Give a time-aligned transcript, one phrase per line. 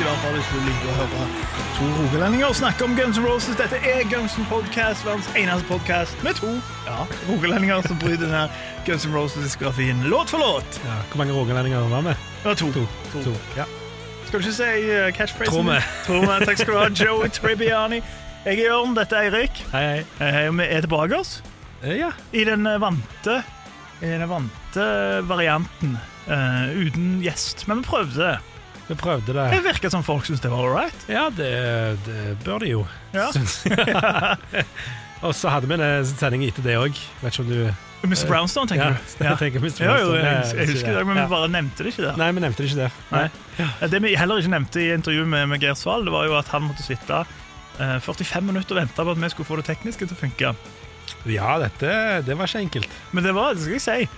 [0.00, 1.24] I hvert fall hvis du liker å høre
[1.76, 3.56] to rogalendinger snakke om Guns N' Roses.
[3.58, 6.54] Dette er Guns N' Podcast, verdens eneste podkast med to
[6.86, 8.46] ja, rogalendinger som bryter denne
[8.86, 10.80] Guns N' Roses-diskografien låt for låt.
[10.86, 12.26] Ja, hvor mange rogalendinger var med?
[12.46, 12.70] Ja, to.
[12.72, 12.86] To.
[13.26, 13.34] to.
[13.58, 13.68] Ja.
[14.28, 15.52] Skal du ikke si uh, catchphrasen?
[15.52, 15.78] Tror vi.
[16.06, 16.34] Tror vi.
[16.48, 18.00] Takk skal du ha, Joey Tribbiani.
[18.46, 19.64] Jeg er Jørn, dette er Eirik.
[19.74, 20.04] Hei, hei.
[20.20, 21.40] Hei, vi er tilbake oss
[21.82, 22.10] Eh, Ja.
[22.36, 23.40] i den eh, vante,
[24.00, 24.86] i den vante
[25.28, 25.98] varianten.
[26.28, 27.66] Uh, uten gjest.
[27.68, 28.38] Men vi prøvde.
[28.90, 29.44] Vi prøvde det.
[29.54, 31.04] Det virker som folk syns det var all right.
[31.06, 31.50] Ja, det,
[32.08, 32.80] det bør de jo.
[33.14, 33.28] Ja.
[35.26, 36.96] Og så hadde vi en sending etter det òg.
[37.20, 38.24] Vet ikke om du Mr.
[38.24, 39.24] Brownstone, tenker ja, du?
[39.28, 39.82] Jeg tenker Mr.
[39.84, 40.22] Ja, jo, Brownstone.
[40.24, 41.26] jeg, jeg husker det, men Ja.
[41.26, 42.16] vi bare nevnte det ikke der.
[42.16, 42.94] Nei, vi nevnte det ikke der.
[43.12, 43.90] Nei.
[43.92, 46.48] Det vi heller ikke nevnte i intervjuet med, med Geir Sval, det var jo at
[46.54, 50.08] han måtte sitte eh, 45 minutter og vente på at vi skulle få det tekniske
[50.08, 50.54] til å funke.
[51.28, 51.92] Ja, dette
[52.24, 52.98] det var ikke enkelt.
[53.12, 54.08] Men det var, det skal jeg si,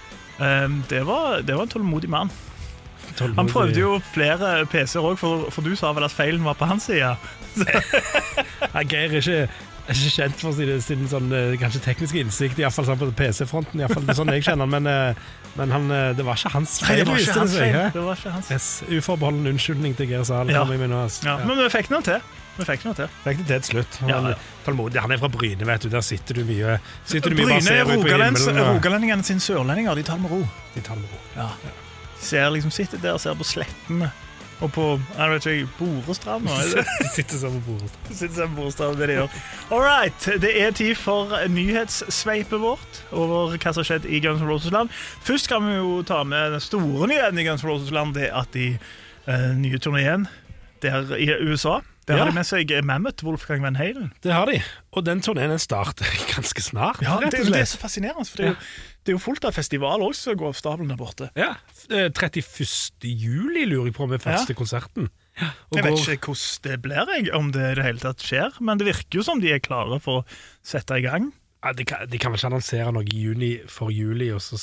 [0.46, 2.30] eh, det var, det var en tålmodig mann.
[3.36, 6.68] Han prøvde jo flere PC-er òg, for, for du sa vel at feilen var på
[6.70, 7.12] hans side.
[8.74, 12.60] Nei, Geir er ikke, er ikke kjent for sin, sin sånn, eh, kanskje tekniske innsikt,
[12.62, 13.80] iallfall sånn på PC-fronten.
[13.80, 15.24] i hvert fall, Det sånn jeg kjenner men, eh,
[15.58, 17.02] men han, eh, det var ikke hans Nei, feil.
[17.02, 17.80] det var ikke hans feil.
[17.96, 18.52] Det var ikke hans.
[18.54, 20.52] Yes, Uforbeholden unnskyldning til Geir Zahl.
[20.52, 20.64] Ja.
[20.64, 22.22] Ja, men vi fikk noe til.
[22.56, 23.08] Vi fikk noe til.
[23.24, 24.00] Fikk det til slutt.
[24.02, 25.00] Han, Ja, ja.
[25.00, 25.88] han er fra Bryne, vet du.
[25.88, 29.96] Der sitter du mye Sitter du mye Bryne er rogalendingene sine sørlendinger.
[29.96, 30.42] De tar det med ro.
[30.74, 31.22] De tar med ro.
[31.36, 31.48] Ja.
[32.22, 34.12] Ser liksom, sitter der og ser på slettene
[34.62, 34.82] og på
[35.18, 36.44] jeg vet ikke, Borestrand.
[36.46, 36.82] nå.
[37.16, 37.90] Sitter sammen på bordet.
[38.14, 39.38] Sitter sammen på Borestrand, det de gjør.
[39.74, 44.38] All right, det er tid for nyhetssveipet vårt over hva som har skjedd i Guns
[44.44, 44.92] N' Roses-land.
[45.26, 48.14] Først kan vi jo ta med den store nyheten i Guns N' Roses-land.
[48.14, 48.68] Det er at de
[49.26, 50.28] uh, nye turneen
[50.82, 52.24] der i USA Der Ja.
[52.24, 54.12] har de med seg Mammoth, Wolfgang Van Halen.
[54.22, 54.56] Det har de.
[54.92, 58.50] Og den turneen starter ganske snart, Ja, det, det er så fascinerende, for det er,
[58.50, 58.56] jo,
[59.02, 61.28] det er jo fullt av festival også som går av stabelen der borte.
[61.38, 61.56] Ja,
[61.90, 63.08] eh, 31.
[63.10, 65.10] juli lurer jeg på med første konserten.
[65.72, 68.58] Og Jeg vet ikke hvordan det blir, jeg, om det i det hele tatt skjer,
[68.60, 70.26] men det virker jo som de er klare for å
[70.62, 71.32] sette i gang.
[71.62, 74.58] Ja, de, kan, de kan vel ikke annonsere noe i juni for juli, og så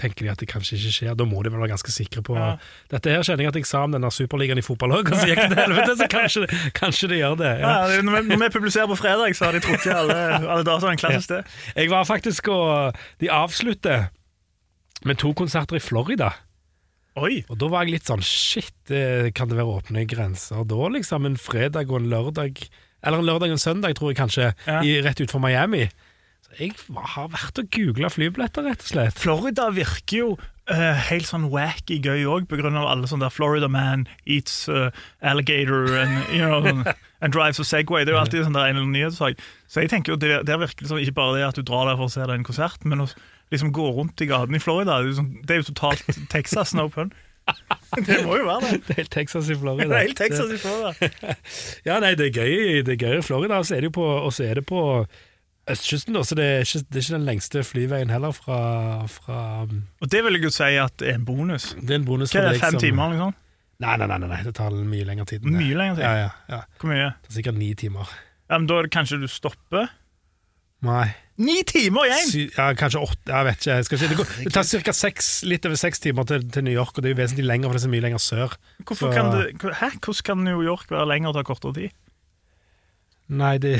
[0.00, 1.16] tenker de at det kanskje ikke skjer.
[1.18, 2.56] Da må de vel være ganske sikre på Ja.
[2.90, 5.28] Dette her kjenner jeg at jeg sa om denne superligaen i fotball òg, og så
[5.30, 6.46] gikk det til helvete, så kanskje,
[6.78, 7.52] kanskje de gjør det.
[7.60, 7.74] Ja.
[7.92, 10.98] Ja, når, vi, når vi publiserer på fredag, så har de trukket alle, alle dataene.
[11.00, 11.42] Klassisk det.
[11.76, 14.08] Jeg var faktisk og De avslutter
[15.04, 16.32] med to konserter i Florida.
[17.20, 17.42] Oi!
[17.52, 21.26] Og da var jeg litt sånn Shit, eh, kan det være åpne grenser da, liksom?
[21.28, 22.62] En fredag og en lørdag
[23.04, 24.46] Eller en lørdag og en søndag, tror jeg kanskje,
[24.86, 25.88] i, rett utenfor Miami.
[26.58, 26.74] Jeg
[27.14, 29.18] har vært og googla flybilletter, rett og slett.
[29.18, 34.06] Florida virker jo uh, helt sånn wacky gøy òg, av alle sånne der Florida man
[34.24, 34.90] eats uh,
[35.20, 36.84] alligator and, you know, sånn,
[37.22, 38.04] and drives a Segway.
[38.04, 39.40] Det er jo alltid sånn der en eller annen nyhetssak.
[39.70, 41.98] Så jeg tenker jo det, det virker liksom ikke bare det at du drar der
[42.00, 43.10] for å se den konserten, men å
[43.52, 45.00] liksom gå rundt i gatene i Florida.
[45.00, 47.12] Det er sånn, det er jo totalt Texas, no pun.
[48.06, 48.76] Det må jo være det.
[48.86, 49.88] Det er helt Texas i Florida.
[49.90, 51.34] Det er helt Texas i Florida.
[51.88, 54.06] Ja, nei, det er gøy, det er gøy i Florida, og så er det på,
[54.06, 54.80] og så er det på
[55.70, 58.58] østkysten, da, så det er, ikke, det er ikke den lengste flyveien heller fra,
[59.06, 61.72] fra Og det vil jeg jo si at er en bonus.
[61.78, 63.14] Det er en bonus Hva er det, fem som- timer?
[63.14, 63.34] liksom?
[63.82, 65.42] Nei, nei, nei, nei, det tar mye lengre tid.
[65.44, 66.04] Mye lengre tid?
[66.04, 66.60] Ja, ja, ja.
[66.78, 67.08] Hvor mye?
[67.22, 68.06] Det er sikkert ni timer.
[68.50, 69.88] Ja, men Da er det kanskje du stopper?
[70.82, 71.14] Nei.
[71.42, 72.28] Ni timer igjen!
[72.28, 73.70] Sy ja, kanskje åtte, jeg vet ikke.
[73.78, 73.98] Jeg ikke.
[74.12, 75.22] Det, går, det tar ca.
[75.48, 77.78] litt over seks timer til, til New York, og det er jo vesentlig lenger, for
[77.78, 78.56] det er så mye lenger sør.
[78.84, 79.90] Hvorfor Så- kan det, hæ?
[79.98, 81.90] Hvordan kan New York være lenger og ta kortere tid?
[83.32, 83.78] Nei, det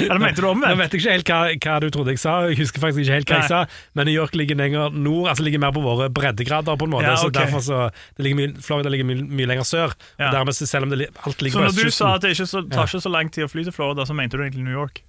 [0.00, 0.78] Eller mente du Nå omvendt?
[0.80, 3.30] vet jeg ikke helt hva, hva du trodde jeg sa, jeg husker faktisk ikke helt
[3.30, 3.60] hva jeg sa,
[3.98, 7.06] men New York ligger lenger nord, altså ligger mer på våre breddegrader, på en måte.
[7.06, 7.78] Ja, så derfor så,
[8.18, 10.30] det ligger mye, Florida ligger mye, mye lenger sør, Ja.
[10.32, 12.48] og dermed, selv om det, alt ligger Så på når du sa at det ikke
[12.50, 14.74] så, tar ikke så lang tid å fly til Florida, så mente du egentlig New
[14.74, 15.04] York?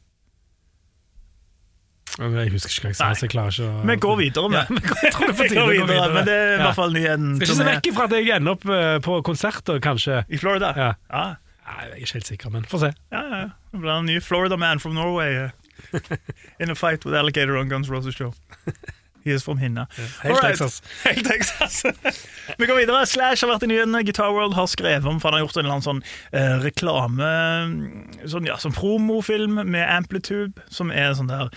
[2.14, 4.60] Jeg husker ikke hva jeg sa, så jeg klarer ikke å Vi går videre med
[4.62, 4.82] Ja, vi.
[5.10, 6.10] er Vi går videre.
[6.14, 7.32] Men det er i hvert fall nyheten.
[7.40, 10.20] Skal ikke se vekk ifra at jeg ender opp eh, på konserter, kanskje.
[10.30, 10.70] I Florida?
[10.78, 10.92] Ja.
[11.10, 11.24] Ja.
[11.64, 12.94] Nei, jeg er ikke helt sikker, men få se.
[13.12, 13.38] ja, ja.
[13.46, 13.50] ja.
[13.72, 15.50] Det blir en ny Florida man from Norway uh,
[16.60, 18.34] in a fight with alligator on Guns Roses show.
[19.24, 19.88] He is from Hinna.
[20.22, 20.58] Helt Alright.
[20.58, 20.82] Texas.
[21.04, 21.84] Helt Texas.
[22.58, 23.06] Vi går videre.
[23.08, 24.04] Slash har vært i nyhetene.
[24.04, 26.02] Guitar World har skrevet om, for han har gjort en eller annen sånn
[26.36, 27.30] eh, reklame
[28.28, 31.54] Sånn, ja, sånn promofilm med Amplitube, som er sånn der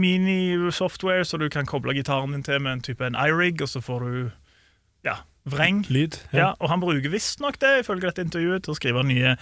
[0.00, 3.82] mini-software, så du kan koble gitaren din til med en type en iRig, og så
[3.84, 4.14] får du
[5.04, 5.18] ja,
[5.48, 5.84] vreng.
[5.88, 6.18] Lyd.
[6.32, 9.36] Ja, og han bruker visstnok det, ifølge dette intervjuet, til å skrive nye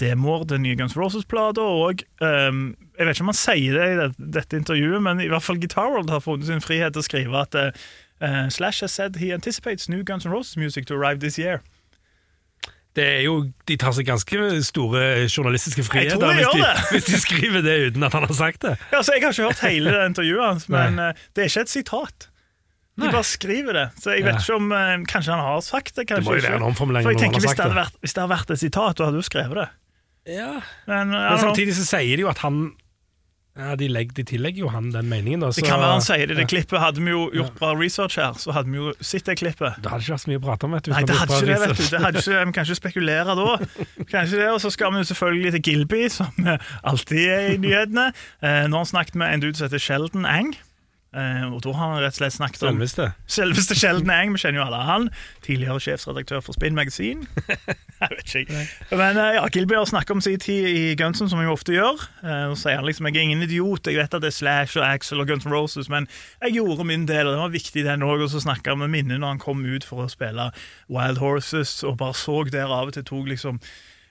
[0.00, 1.64] demoer til nye Guns Roses-plater.
[1.64, 5.30] Og ehm, jeg vet ikke om han sier det i det, dette intervjuet, men i
[5.32, 8.92] hvert fall Guitar World har funnet sin frihet til å skrive at uh, Slash has
[8.92, 11.62] said he anticipates new Guns N' Roses music to arrive this year.
[12.96, 17.62] Det er jo, De tar seg ganske store journalistiske friheter hvis, de, hvis de skriver
[17.62, 18.74] det uten at han har sagt det.
[18.90, 21.66] Ja, altså, Jeg har ikke hørt hele det intervjuet hans, men uh, det er ikke
[21.68, 22.28] et sitat.
[22.98, 23.12] De Nei.
[23.14, 23.84] bare skriver det.
[24.02, 26.56] Så jeg vet ikke om eh, Kanskje han har sagt det, Det må jo være
[26.56, 26.70] en ikke.
[26.72, 27.84] omformulering For jeg når han tenker har Hvis sagt det hadde det.
[27.84, 29.68] vært, hvis det hadde vært et sitat, da hadde du skrevet det.
[30.34, 30.50] Ja.
[30.90, 31.44] Men, I Men don't know.
[31.46, 32.58] samtidig så sier de jo at han
[33.58, 35.40] ja, de, legger, de tillegger jo han den meningen.
[35.42, 36.50] Da, så, Det kan være han sier det i det ja.
[36.52, 36.78] klippet.
[36.78, 39.80] Hadde vi jo gjort bra research her, så hadde vi jo sett det klippet.
[39.82, 40.76] Det hadde ikke vært så mye å prate om.
[40.76, 41.88] Vet du, hvis Nei, det hadde hadde ikke det, vet du.
[41.96, 43.48] Det hadde ikke, vi kan ikke spekulere da.
[44.12, 47.58] Kanskje det, Og så skal vi jo selvfølgelig til Gilby, som eh, alltid er i
[47.64, 48.06] nyhetene.
[48.42, 50.54] Eh, nå har han snakket med en dude som heter Sheldon Ang.
[51.16, 53.06] Eh, og da har han rett og slett snakket om Selveste.
[53.32, 54.34] selveste Sheldon Eng.
[54.34, 55.06] Vi kjenner jo alle han.
[55.44, 57.22] Tidligere sjefsredaktør for Spinn Magasin.
[58.02, 58.64] jeg vet ikke.
[58.92, 61.72] Men uh, ja, Gilby har snakket om sin tid i Gunson, som han jo ofte
[61.72, 62.04] gjør.
[62.20, 64.76] Uh, og sier han liksom jeg er ingen idiot, jeg vet at det er Slash
[64.76, 66.10] og Axel og Guns N' Roses, men
[66.42, 68.26] jeg gjorde min del, og det var viktig den òg.
[68.26, 70.50] Og så snakka med minnet når han kom ut for å spille
[70.92, 73.62] Wild Horses, og bare så der av og til tok liksom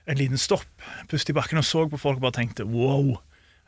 [0.08, 0.66] en liten stopp,
[1.10, 3.18] pustet i bakken og så på folk og bare tenkte wow.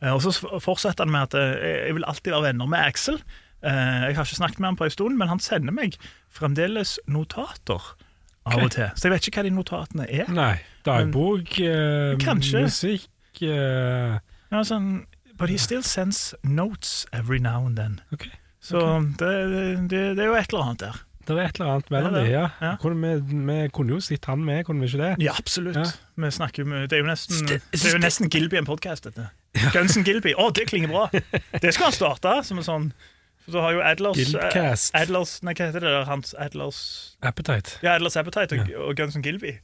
[0.02, 3.20] Eh, Og så fortsetter han med at eh, jeg vil alltid være venner med Axel.
[3.62, 5.96] Eh, Jeg har ikke snakket med han på en stund, men han sender meg
[6.32, 7.80] fremdeles notater
[8.46, 8.88] av og til.
[8.96, 10.30] Så jeg vet ikke hva de notatene er.
[10.32, 10.60] Nei.
[10.86, 12.62] Dagbok, eh, Kanskje.
[12.64, 14.18] musikk eh,
[14.50, 15.04] Ja, sånn,
[15.36, 18.00] but he still sends notes every now and then.
[18.12, 18.32] Okay.
[18.60, 18.80] Så
[19.20, 19.28] det,
[19.88, 20.98] det, det er jo et eller annet der.
[21.28, 22.46] Det er et eller annet mellom Det det, ja.
[22.60, 22.72] Ja.
[22.80, 25.10] Kunne vi, vi kunne jo sett han med, kunne vi ikke det?
[25.24, 25.76] Ja, absolutt.
[25.76, 25.84] Ja.
[26.24, 29.04] Vi snakker jo det er jo nesten, Det- det er jo nesten Gilby en podkast,
[29.06, 29.28] dette.
[29.74, 30.34] Gunsen Gilby.
[30.38, 31.08] Å, det klinger bra!
[31.62, 32.90] Det skal han starte som en sånn
[33.44, 34.68] For så har jo Adlers eh,
[35.00, 36.06] Adlers Nei, hva heter det der?
[36.08, 36.82] Hans Adlers
[37.26, 37.78] Appetite.
[37.84, 39.56] Ja, Adlers Appetite og, og Gunsen Gilby.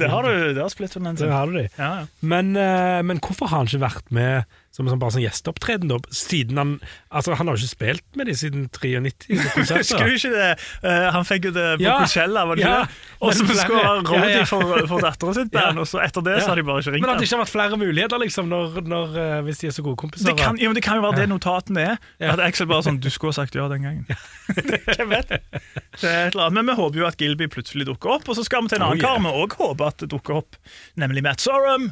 [0.00, 1.68] Det har du, det har Splitter Det har du de.
[1.78, 2.08] Ja, ja.
[2.20, 5.90] Men, eh, men hvorfor har han ikke vært med som en sånn, bare sånn gjesteopptreden?
[6.14, 6.72] Siden han
[7.10, 9.34] Altså, han har jo ikke spilt med dem siden 93.
[9.34, 9.64] på.
[9.80, 10.50] Husker du ikke det?
[10.84, 11.96] Uh, han fikk jo det på Ja.
[11.98, 12.84] Coachella, var det ikke Ja.
[12.84, 13.16] det?
[13.20, 16.22] Og så skulle han ha råd ja, for, for datteren sitt band, og så etter
[16.24, 18.22] det så har de bare ikke ringt Men at det ikke har vært flere muligheter,
[18.22, 20.30] liksom, når, når, eh, hvis de er så gode kompiser?
[20.30, 21.98] Det kan, jo, men det kan jo være det notatene er.
[22.30, 24.06] At Axel bare sånn 'Du skulle ha sagt ja den gangen'.
[24.54, 25.28] Hvem vet?
[25.34, 26.54] Det er et eller annet.
[26.62, 28.28] Men vi håper jo at Gilby plutselig dukker opp.
[28.30, 29.18] Og så skal vi til en Oh, annen yeah.
[29.18, 30.56] kar vi òg håper at det dukker opp,
[30.96, 31.90] nemlig Matt Sorum.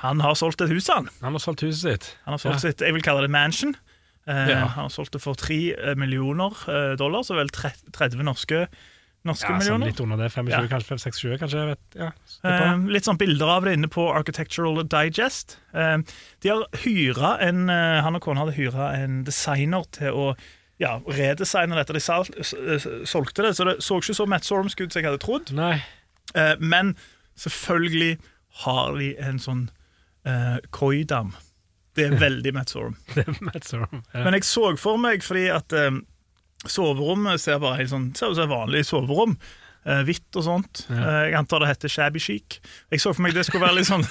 [0.00, 1.08] Han har solgt et hus, han.
[1.22, 2.06] Han har solgt huset sitt.
[2.24, 2.70] Han har solgt Ja.
[2.70, 3.74] sitt, jeg vil kalle det mansion.
[4.28, 4.66] Eh, Ja.
[4.76, 8.66] Han har solgt det for tre eh, millioner eh, dollar, så vel 30 norske,
[9.24, 9.86] norske Ja, sånn millioner.
[9.90, 10.30] litt under det.
[10.32, 10.60] 25, Ja.
[10.68, 11.66] kanskje 26, kanskje.
[11.66, 12.10] Vet, ja,
[12.44, 15.58] Eh, litt sånn bilder av det inne på Architectural Digest.
[15.74, 15.98] Eh,
[16.40, 20.36] de har hyra en eh, Han og kona hadde hyra en designer til å
[20.78, 21.92] ja, redesigne dette.
[21.92, 22.24] De sal,
[23.04, 25.52] solgte det, så det så ikke så Matt Sorumsk ut som jeg hadde trodd.
[25.52, 25.82] Nei.
[26.58, 26.96] Men
[27.36, 28.18] selvfølgelig
[28.64, 29.68] har de en sånn
[30.28, 31.32] eh, koidam.
[31.96, 32.96] Det er veldig Matt Sorum.
[33.16, 33.26] Ja.
[34.24, 36.04] Men jeg så for meg, fordi at um,
[36.66, 39.36] soverommet ser bare helt sånn, ser ut som et vanlig soverom.
[39.80, 40.84] Uh, hvitt og sånt.
[40.90, 41.00] Ja.
[41.00, 42.60] Uh, jeg antar det heter shabby chic.
[42.92, 44.04] Jeg så for meg det skulle være litt sånn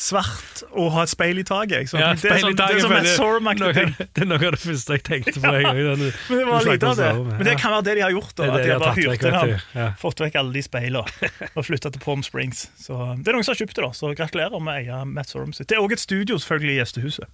[0.00, 1.90] svart og ha et speil i taket.
[1.92, 3.90] Ja, det er sånn, det er som et Sormac-ting.
[4.16, 5.50] Det er noe av det første jeg tenkte på.
[5.52, 6.00] Den-
[6.30, 7.10] Men det var lite av det.
[7.28, 8.32] Men det kan være det de har gjort.
[8.38, 9.60] da, Det At de har bare hyrt inn.
[9.76, 9.88] Ja.
[10.00, 12.64] fått vekk alle de speilene og flytta til Palm Springs.
[12.80, 15.28] Så Det er noen som har kjøpt det, da, så gratulerer med å eie Matt
[15.34, 15.68] Sorum sitt.
[15.68, 17.30] Det er òg et studio selvfølgelig i gjestehuset,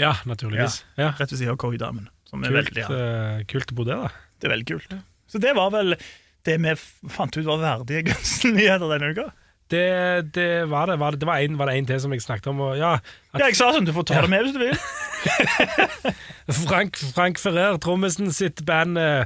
[0.00, 0.80] ja, naturligvis.
[0.96, 1.12] Ja.
[1.20, 2.08] rett ved siden av Koi-damen.
[2.32, 2.88] Kult, ja.
[2.88, 4.12] eh, kult å bo der, da.
[4.40, 4.94] Det er veldig kult.
[5.28, 5.92] Så det var vel
[6.48, 6.72] det vi
[7.12, 9.26] fant ut var verdige Gunsen-nyheter denne uka.
[9.72, 9.82] Det,
[10.36, 10.98] det var det.
[11.00, 12.60] Var det, det var en, var det en til som jeg snakket om.
[12.66, 12.90] Og, ja,
[13.32, 14.76] at Ja, jeg sa sånn, du får ta det med hvis du vil.
[16.68, 19.24] Frank, Frank Ferrer, trommisen sitt band uh,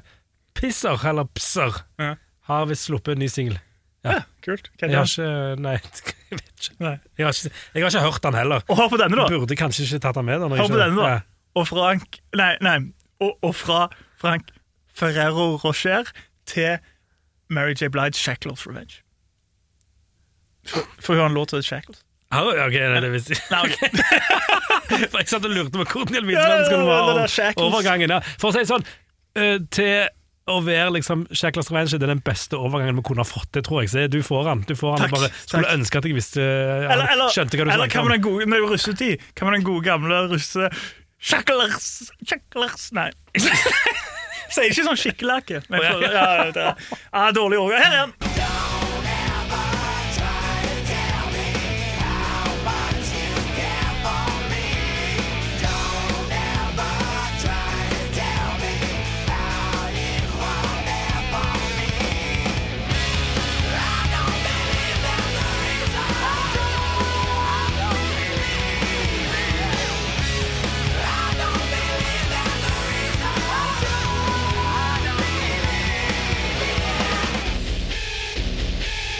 [0.56, 2.14] Pisser, eller Psser, Ja.
[2.50, 3.58] har visst sluppet en ny singel.
[4.06, 4.68] Ja, kult.
[4.78, 5.72] Hva Jeg har ikke Nei,
[6.30, 6.76] jeg vet ikke.
[6.84, 6.92] Nei.
[7.18, 8.66] Jeg har ikke, jeg har ikke hørt den heller.
[8.70, 9.26] Og hør på denne, da.
[9.32, 10.44] Burde kanskje ikke tatt den med.
[10.44, 11.08] Den, Hør på denne, da.
[11.16, 11.24] Ja.
[11.56, 12.76] Og Frank Nei, nei.
[13.24, 13.86] Og, og fra
[14.20, 14.52] Frank
[14.94, 16.06] Ferrero Rocher
[16.46, 16.78] til
[17.50, 17.90] Mary J.
[17.90, 19.00] Blige, 'Shackles Revenge'.
[20.72, 22.02] Får høre en låt av Shackles.
[22.34, 23.76] Oh, ok, nei, det visste jeg Nei, ok.
[25.10, 28.14] For Jeg satt og lurte på hvordan i all verden skulle det være overgangen.
[28.16, 28.20] Ja.
[28.40, 28.86] For å si det sånn,
[29.38, 30.08] uh, til
[30.46, 33.64] å være liksom Shackles Revenge det er den beste overgangen vi kunne ha fått til,
[33.66, 33.90] tror jeg.
[33.90, 34.62] Så du får den.
[34.68, 35.78] Du får den bare skulle takk.
[35.78, 38.10] ønske at jeg visste ja, Eller, eller, Skjønte hva du eller kan om.
[38.10, 40.70] man den gode, når det er russetid, kan man den gode gamle russe...
[41.16, 43.08] Shackles, shackles Nei.
[44.54, 45.64] Sier ikke sånn skikkelake.
[45.66, 45.96] Ja,
[46.54, 47.82] ja, dårlig overgang.
[47.82, 48.25] Her er den.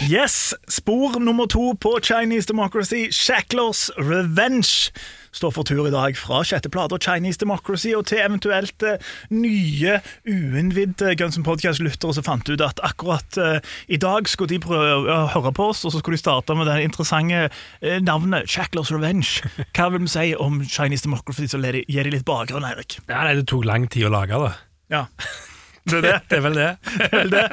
[0.07, 4.91] Yes, Spor nummer to på Chinese Democracy, Shacklers Revenge,
[5.35, 9.03] står for tur i dag fra sjette plate og Chinese Democracy og til eventuelt eh,
[9.35, 13.59] nye, uinnvidde Guns N' Podcast-lyttere som fant ut at akkurat eh,
[13.91, 16.71] i dag skulle de prøve å høre på oss, og så skulle de starte med
[16.71, 19.43] det interessante eh, navnet Shacklers Revenge.
[19.75, 23.01] Hva vil vi si om Chinese Democracy, så gir de, litt bakgrunn, Eirik?
[23.09, 24.55] Ja, det tok lang tid å lage det.
[24.95, 25.03] Ja,
[25.89, 26.17] det er det.
[26.31, 26.71] Det er vel det.
[26.95, 27.47] det, er vel det.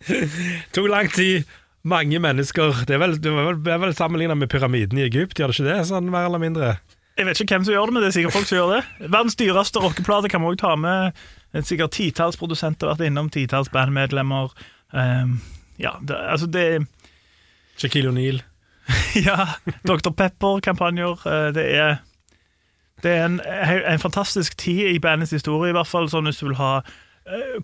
[0.76, 1.50] tok lang tid.
[1.82, 5.56] Mange mennesker Det er vel, det er vel, sammenligna med pyramiden i Egypt, gjør det
[5.58, 5.78] ikke det?
[5.88, 6.74] Sånn mer eller mindre?
[7.16, 9.08] Jeg vet ikke hvem som gjør det, men det er sikkert folk som gjør det.
[9.12, 11.16] Verdens dyreste rockeplate kan vi òg ta med.
[11.52, 14.52] Er Sikkert titalls produsenter vært innom, titalls bandmedlemmer.
[14.92, 15.34] Um,
[15.80, 16.66] ja, det, altså det
[17.80, 18.40] Shaquille O'Neal.
[19.26, 19.56] Ja,
[19.86, 20.10] Dr.
[20.16, 21.20] Pepper-kampanjer.
[21.26, 21.98] eh, Det er
[23.02, 26.48] Det er en, en fantastisk tid i bandets historie, i hvert fall sånn hvis du
[26.50, 26.82] vil ha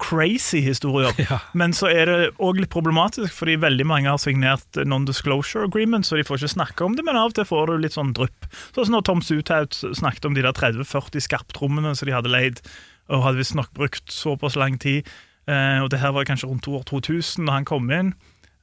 [0.02, 1.12] crazy historier.
[1.26, 1.40] Ja.
[1.58, 6.18] Men så er det òg litt problematisk, fordi veldig mange har signert non-disclosure agreement, så
[6.18, 8.46] de får ikke snakke om det, men av og til får du litt sånn drypp.
[8.76, 12.62] Sånn som når Tom Suthaut snakket om de der 30-40 skarptrommene som de hadde leid,
[13.10, 15.08] og hadde visstnok brukt såpass lang tid.
[15.46, 18.14] Eh, og det her var kanskje rundt år 2000 da han kom inn.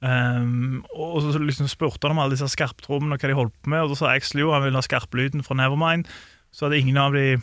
[0.03, 3.72] Um, og så liksom spurte han om alle disse skarptrommene og hva de holdt på
[3.72, 6.10] med, og da sa Axel jo han ville ha skarplyden fra Nevermind.
[6.51, 7.38] Så hadde ingen av de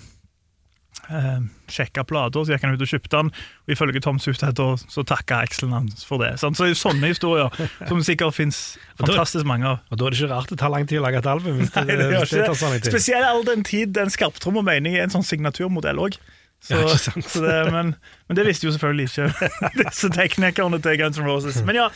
[1.09, 1.39] uh,
[1.71, 3.31] sjekka plata, så gikk han ut og kjøpte den.
[3.67, 6.35] Og ifølge Tom Suthet så takka ekselen hans for det.
[6.43, 7.49] Så det er sånne historier
[7.89, 8.61] som sikkert fins
[9.01, 9.81] fantastisk mange av.
[9.91, 11.57] Og da er det ikke rart det tar lang tid å lage et album.
[11.63, 12.93] Hvis det, Nei, det hvis det tar sånn lang tid.
[12.93, 16.21] Spesielt all den tid den skarptromma mener jeg er en sånn signaturmodell òg.
[16.61, 17.95] Så, Ja, så det, men,
[18.29, 21.63] men det visste jo selvfølgelig ikke disse teknikerne til Guns N' Roses.
[21.65, 21.87] Men ja,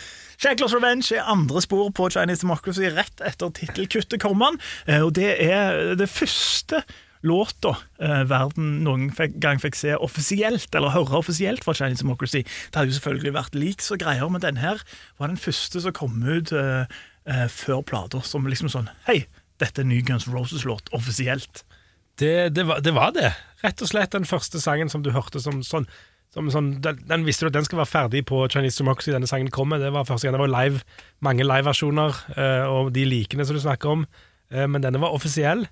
[0.41, 4.57] Shacklers Revenge er andre spor på Chinese Democracy rett etter tittelkuttet kom han.
[4.89, 6.81] Eh, Og det er det første
[7.25, 9.09] låta eh, verden noen
[9.41, 12.45] gang fikk se offisielt, eller høre offisielt fra Chinese Democracy.
[12.45, 14.83] Det hadde jo selvfølgelig vært leaks og greier, men denne her
[15.21, 16.85] var den første som kom ut eh,
[17.31, 19.25] eh, før plata, som liksom sånn Hei,
[19.63, 21.65] dette er ny Guns Roses-låt offisielt.
[22.21, 23.33] Det, det, var, det var det.
[23.65, 25.89] Rett og slett den første sangen som du hørte som sånn
[26.35, 29.13] som sånn, den, den visste du at den skal være ferdig på Chinese Democracy.
[29.15, 29.79] Denne sangen kommer.
[29.79, 30.35] Det var første gang.
[30.35, 30.81] Det var live,
[31.23, 34.03] mange liveversjoner, eh, og de likene som du snakker om.
[34.51, 35.63] Eh, men denne var offisiell,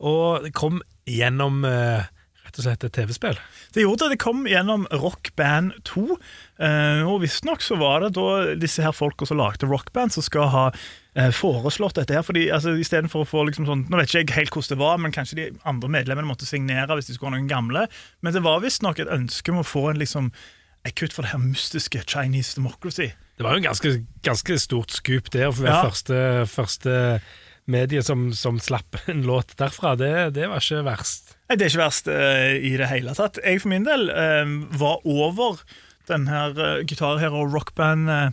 [0.00, 0.80] og det kom
[1.10, 2.06] gjennom eh,
[2.46, 3.38] rett og slett et TV-spill.
[3.74, 4.16] Det gjorde det.
[4.16, 6.04] Det kom gjennom Rock Band 2.
[6.58, 10.24] Eh, og visstnok så var det da disse her folka som lagde Rock Band, som
[10.26, 12.24] skal ha eh, foreslått dette her.
[12.26, 14.98] fordi altså, Istedenfor å få liksom sånn Nå vet ikke jeg helt hvordan det var,
[15.04, 17.86] men kanskje de andre medlemmene måtte signere hvis de skulle ha noen gamle.
[18.24, 20.32] Men det var visstnok et ønske om å få en liksom
[20.88, 23.10] et kutt for det her mystiske Chinese democracy.
[23.36, 23.90] Det var jo en ganske,
[24.24, 25.82] ganske stort skup der for Ja.
[25.84, 27.20] første, første
[27.70, 29.96] medie som, som slapp en låt derfra.
[29.98, 31.34] Det, det var ikke verst.
[31.48, 33.40] Nei, Det er ikke verst uh, i det hele tatt.
[33.44, 34.44] Jeg for min del uh,
[34.80, 35.60] var over
[36.10, 38.30] den her uh, Guitar Hero rockband uh,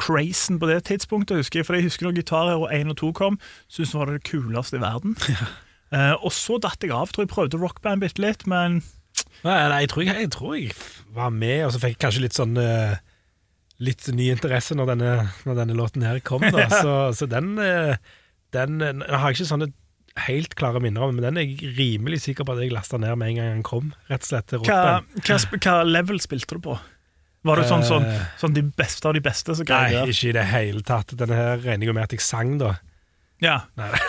[0.00, 1.68] crazen på det tidspunktet, husker jeg.
[1.68, 4.78] For jeg husker når Guitar Hero 1 og 2 kom, syntes det var det kuleste
[4.78, 5.18] i verden.
[5.94, 7.10] uh, og så datt jeg av.
[7.12, 8.80] Tror jeg prøvde rockband bitte litt, men
[9.44, 10.72] Nei, nei jeg, tror jeg, jeg tror jeg
[11.14, 12.98] var med, og så fikk jeg kanskje litt sånn eh,
[13.78, 15.10] Litt ny interesse når denne,
[15.46, 16.42] når denne låten her kom.
[16.42, 16.64] Da.
[16.82, 17.94] Så, så den, eh,
[18.56, 19.72] den Jeg har ikke sånne
[20.26, 23.14] helt klare minner om, men den er jeg rimelig sikker på at jeg lasta ned
[23.20, 23.92] med en gang den kom.
[24.10, 26.74] Rett og slett til hva, hva, hva level spilte du på?
[27.46, 28.24] Var det sånn, sånn, Eh.
[28.40, 31.14] sånn de beste av de beste Så Nei, ikke i det hele tatt.
[31.16, 32.74] Denne her regner jeg med at jeg sang, da.
[33.38, 33.60] Ja.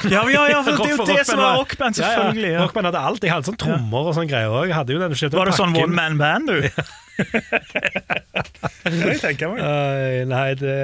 [0.10, 2.52] Ja, ja, ja, for det er jo det som var rockband, selvfølgelig.
[2.56, 3.22] Ja, Rockband hadde alt.
[3.22, 4.74] Jeg hadde sånn trommer og sånn greier òg.
[4.74, 6.66] Var det sånn one man band, du?
[7.20, 9.62] det kan jeg tenke meg.
[9.62, 10.76] Øy, nei, det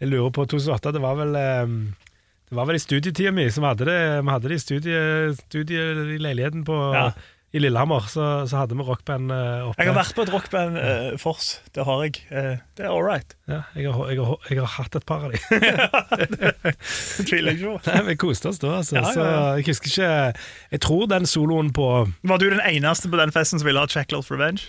[0.00, 0.92] Jeg lurer på 2008.
[0.96, 1.76] Det var vel ehm,
[2.50, 3.98] Det var vel i studietida mi som hadde det.
[4.26, 5.02] Vi hadde det i studie,
[5.38, 5.84] studie
[6.16, 7.12] i leiligheten på, Ja.
[7.54, 8.00] i Lillehammer.
[8.10, 9.78] Så, så hadde vi rockband eh, oppe.
[9.78, 11.60] Jeg har vært på et rockband uh, Fors.
[11.74, 12.18] Det har jeg.
[12.26, 13.36] Uh, det er all right.
[13.46, 15.38] ja, jeg, har, jeg, har, jeg har hatt et par av dem.
[17.20, 17.78] Det tviler jeg ikke på.
[17.86, 18.98] Nei, Vi koste oss da, altså.
[18.98, 19.14] Ja.
[19.14, 20.10] Så jeg husker ikke
[20.74, 21.86] Jeg tror den soloen på
[22.26, 24.66] Var du den eneste på den festen som ville ha Checklers Revenge?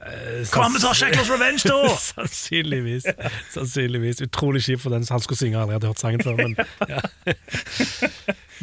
[0.00, 1.96] Eh, med vi tar Checklers Revenge, da!
[2.10, 3.06] Sannsynligvis.
[3.54, 4.22] Sannsynligvis.
[4.26, 5.60] Utrolig kjipt for den som han skulle synge.
[5.60, 6.36] Aldri hadde hørt sangen før.
[6.40, 6.56] Men,
[6.92, 7.02] ja.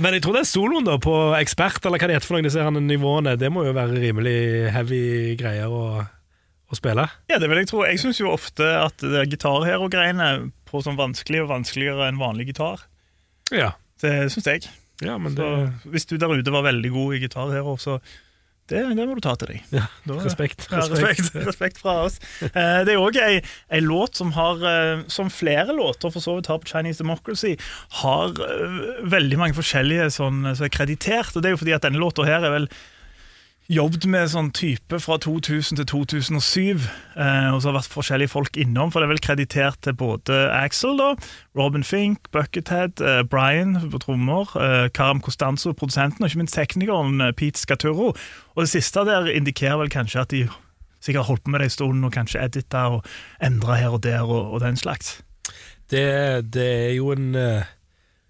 [0.02, 2.66] men jeg tror den soloen da på Ekspert, eller hva det heter for noen, disse
[2.66, 4.38] her nivåene, det må jo være rimelig
[4.76, 5.04] heavy
[5.40, 7.08] greier å, å spille.
[7.32, 7.84] Ja, det vil jeg tro.
[7.88, 10.32] Jeg syns jo ofte at det gitarhero-greiene
[10.72, 12.86] på sånn vanskelig og vanskeligere enn vanlig gitar.
[13.52, 14.70] Ja, Det syns jeg.
[15.04, 18.00] ja men det Så hvis du der ute var veldig god i gitarhero, så
[18.72, 19.74] det, det må du ta til deg.
[19.76, 19.86] ja,
[20.26, 20.68] Respekt.
[20.72, 22.20] Ja, respekt, respekt fra oss.
[22.48, 23.42] Eh, det er òg ei,
[23.74, 27.58] ei låt som har, eh, som flere låter for så vidt har på Chinese Democracy,
[28.02, 28.80] har eh,
[29.12, 31.36] veldig mange forskjellige sånn, som er kreditert.
[31.36, 32.70] Og det er jo fordi at denne låta her er vel
[33.72, 36.84] jobbet med sånn type fra 2000 til 2007,
[37.16, 40.40] eh, og så har vært forskjellige folk innom, for det er vel kreditert til både
[40.56, 41.14] Axel, da,
[41.58, 47.22] Robin Fink, Buckethead, eh, Brian på trommer, eh, Karam Costanzo, produsenten, og ikke minst teknikeren
[47.22, 48.12] eh, Pete Scaturro.
[48.56, 50.46] Og det siste der indikerer vel kanskje at de
[51.02, 53.06] sikkert har holdt på med det en stund, og kanskje edita og
[53.42, 55.22] endra her og der og, og den slags.
[55.92, 57.72] Det, det er jo en, eh,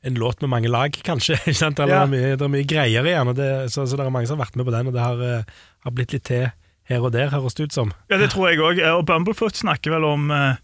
[0.03, 1.35] en låt med mange lag, kanskje.
[1.61, 1.69] Ja.
[1.69, 4.39] det, er mye, det er mye greier i den, så, så det er mange som
[4.39, 5.43] har vært med på den, og det har, eh,
[5.85, 6.47] har blitt litt til
[6.89, 7.91] her og der, høres det ut som.
[8.09, 8.81] Ja, det tror jeg òg.
[8.97, 10.57] Og Bumblefoot snakker vel om eh,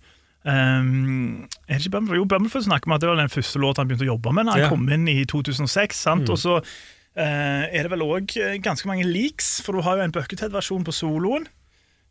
[0.43, 2.17] um, er det ikke Bumblefoot?
[2.23, 4.49] Jo, Bumblefoot snakker om at det var den første låten han begynte å jobbe med
[4.49, 4.69] da han Ja.
[4.73, 6.01] kom inn i 2006.
[6.07, 6.29] sant?
[6.33, 8.33] Og så uh, er det vel òg
[8.65, 11.47] ganske mange leaks, for du har jo en Buckethead-versjon på soloen.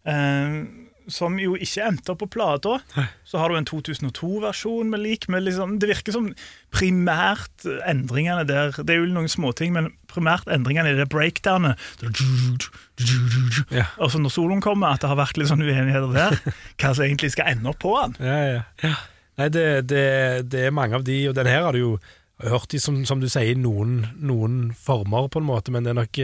[0.06, 0.62] eh,
[1.12, 2.78] som jo ikke endte opp på plata.
[3.26, 5.28] Så har du en 2002-versjon med lik.
[5.32, 6.28] Med liksom, det virker som
[6.75, 11.78] primært endringene der Det er jo noen småting, men primært endringene i det breakdownet
[13.70, 13.86] Ja.
[14.00, 16.38] Altså Når soloen kommer, at det har vært litt sånn uenigheter der.
[16.80, 18.18] Hva som egentlig skal ende opp på den.
[18.26, 18.62] Ja, ja.
[18.84, 18.94] ja.
[19.36, 20.04] Nei, det, det,
[20.48, 21.96] det er mange av de, og den her har du jo
[22.44, 25.98] hørt i, som, som du sier, noen, noen former, på en måte, men det er
[26.00, 26.20] nok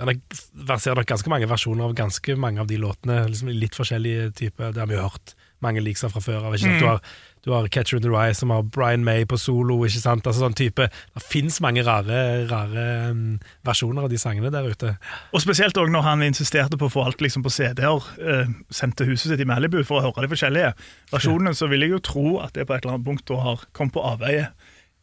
[0.00, 3.24] eh, det er nok, ganske mange versjoner av ganske mange av de låtene.
[3.30, 4.72] Liksom litt forskjellige typer.
[4.72, 6.56] Det har vi jo hørt mange likser fra før av.
[6.60, 6.80] sant?
[6.80, 7.00] Du har,
[7.44, 9.78] du har Catcher in the Rye som har Brian May på solo.
[9.86, 10.26] ikke sant?
[10.26, 14.96] Altså sånn type, Det fins mange rare, rare um, versjoner av de sangene der ute.
[15.32, 18.98] Og Spesielt også når han insisterte på å få alt liksom på CD-er uh, sendt
[19.00, 20.72] til huset sitt i Malibu for å høre de forskjellige
[21.12, 23.68] versjonene, så vil jeg jo tro at det på et eller annet punkt da har
[23.76, 24.50] kommet på avveie,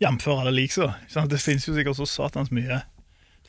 [0.03, 0.27] jf.
[0.35, 0.93] alle liksa.
[1.09, 2.83] Det finnes jo sikkert så satans mye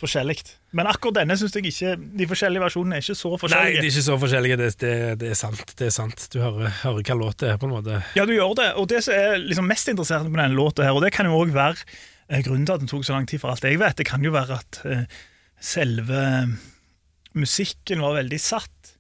[0.01, 0.37] forskjellig.
[0.75, 3.75] Men akkurat denne syns jeg ikke De forskjellige versjonene er ikke så forskjellige.
[3.75, 4.59] Nei, de er ikke så forskjellige.
[4.61, 5.77] Det, det, det er sant.
[5.79, 6.27] det er sant.
[6.33, 8.01] Du hører, hører hva låt det er, på en måte.
[8.19, 8.69] Ja, du gjør det.
[8.81, 11.39] Og det som er liksom mest interessant med denne låta, her, og det kan jo
[11.39, 13.99] òg være eh, grunnen til at den tok så lang tid, for alt jeg vet,
[14.01, 15.07] det kan jo være at eh,
[15.63, 16.25] selve
[17.35, 18.95] musikken var veldig satt.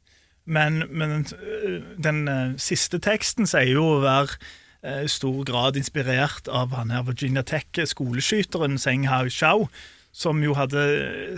[0.45, 4.37] Men, men eh, den eh, siste teksten sier jo å være
[4.85, 9.69] eh, i stor grad inspirert av han her Virginia Tech-skoleskyteren Seng Hao Chao,
[10.15, 10.83] som jo hadde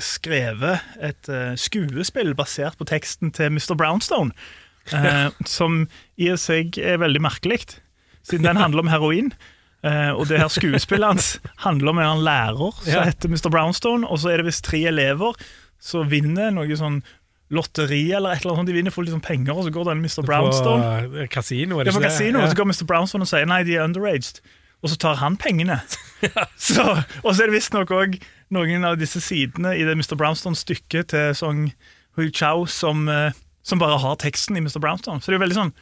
[0.05, 3.75] skrevet et eh, skuespill basert på teksten til Mr.
[3.79, 4.37] Brownstone.
[4.95, 5.81] Eh, som
[6.15, 7.57] i og seg er veldig merkelig,
[8.23, 9.33] siden den handler om heroin.
[9.83, 11.31] Eh, og det her skuespillet hans
[11.65, 13.49] handler om en lærer som heter Mr.
[13.51, 15.35] Brownstone, og så er det visst tre elever
[15.83, 17.01] som vinner noe sånn
[17.51, 18.71] lotteri eller et eller annet sånt.
[18.71, 20.23] De vinner fullt litt sånn penger, og så går den Mr.
[20.27, 22.47] Brownstone På kasino, er det det er på kasino, ja.
[22.47, 22.87] og så går Mr.
[22.93, 24.39] Brownstone og sier nei, de er underaged.
[24.85, 25.81] Og så tar han pengene.
[26.57, 26.85] så,
[27.23, 28.15] og så er det visstnok òg
[28.55, 30.15] noen av disse sidene i det Mr.
[30.17, 31.67] Brownstone-stykket til Song
[32.17, 33.37] Hui Chau som, eh,
[33.67, 34.79] som bare har teksten i Mr.
[34.81, 35.21] Brownstone.
[35.21, 35.75] Så det er jo veldig sånn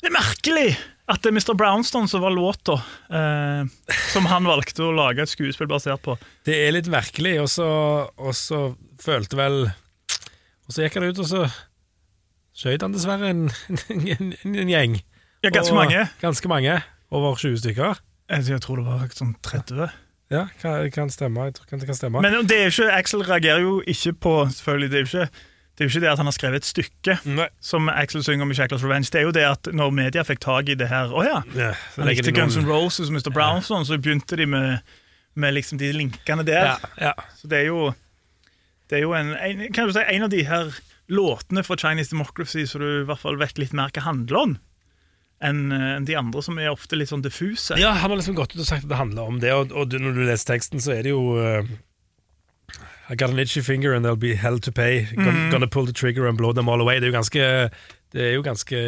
[0.00, 0.68] Det er merkelig
[1.06, 1.52] at det er Mr.
[1.58, 2.78] Brownstone som var låta
[3.12, 3.68] eh,
[4.14, 6.16] som han valgte å lage et skuespill basert på.
[6.48, 7.68] Det er litt merkelig, og så,
[8.16, 8.62] og så
[9.02, 11.44] følte vel Og så gikk han ut, og så
[12.56, 13.44] skjøt han dessverre en,
[13.92, 14.96] en, en, en gjeng.
[15.44, 16.06] Ja, ganske Og- mange.
[16.24, 16.80] Ganske mange.
[17.10, 18.00] Over 20 stykker.
[18.30, 19.90] Jeg tror det var sånn 30.
[20.32, 21.44] Ja, kan, kan stemme.
[21.46, 22.22] Jeg tror det kan stemme.
[22.24, 25.44] Men det er jo ikke, Axel reagerer jo ikke på selvfølgelig, det er jo ikke,
[25.76, 27.46] det er jo ikke det at han har skrevet et stykke Nei.
[27.62, 29.10] som Axel synger om i Shackles Revenge.
[29.12, 31.70] Det er jo det at når media fikk tak i det her Å ja, Ja,
[31.92, 33.30] så han likte Guns N' Roses og Mr.
[33.30, 34.82] Brownstone, så begynte de med,
[35.38, 36.74] med liksom de linkene der.
[36.74, 37.14] Ja, ja.
[37.38, 37.92] Så det er jo,
[38.90, 40.74] det er jo en, en, kan du si, en av de her
[41.06, 44.56] låtene fra Chinese Democracy som du i hvert fall vet litt mer hva handler om,
[45.44, 47.76] enn enn de andre som er ofte litt sånn diffuse.
[47.80, 49.90] Ja, han har liksom gått ut og sagt at det handler om det, og, og
[49.92, 51.62] du, når du leser teksten, så er det jo uh,
[53.10, 55.04] I got an itchy finger and they'll be hell to pay.
[55.14, 55.50] Gonna, Mm.
[55.52, 56.98] gonna pull the trigger and blow them all away.
[57.00, 57.70] Det er jo ganske
[58.12, 58.80] Det er jo ganske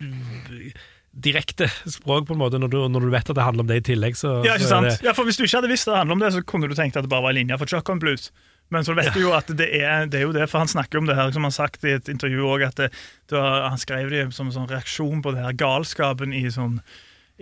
[0.00, 0.72] mm,
[1.12, 3.76] direkte språk, på en måte, når du, når du vet at det handler om det
[3.82, 4.16] i tillegg.
[4.16, 4.88] Så, Ja, ikke sant?
[4.90, 6.74] det, Ja, for Hvis du ikke hadde visst det handler om det, så kunne du
[6.74, 8.30] tenkt at det bare var en linje for Chuck on Blues.
[8.72, 11.02] Men så vet du jo at det er, det er jo det, for han snakker
[11.02, 12.90] om det her, som han har sagt i et intervju også, at det,
[13.28, 16.78] det var, han skrev det som en sånn reaksjon på det her galskapen i sånn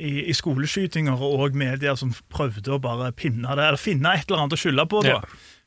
[0.01, 4.45] i, i skoleskytinger og medier som prøvde å bare pinne det, eller finne et eller
[4.45, 5.03] annet å skylde på.
[5.07, 5.21] Da.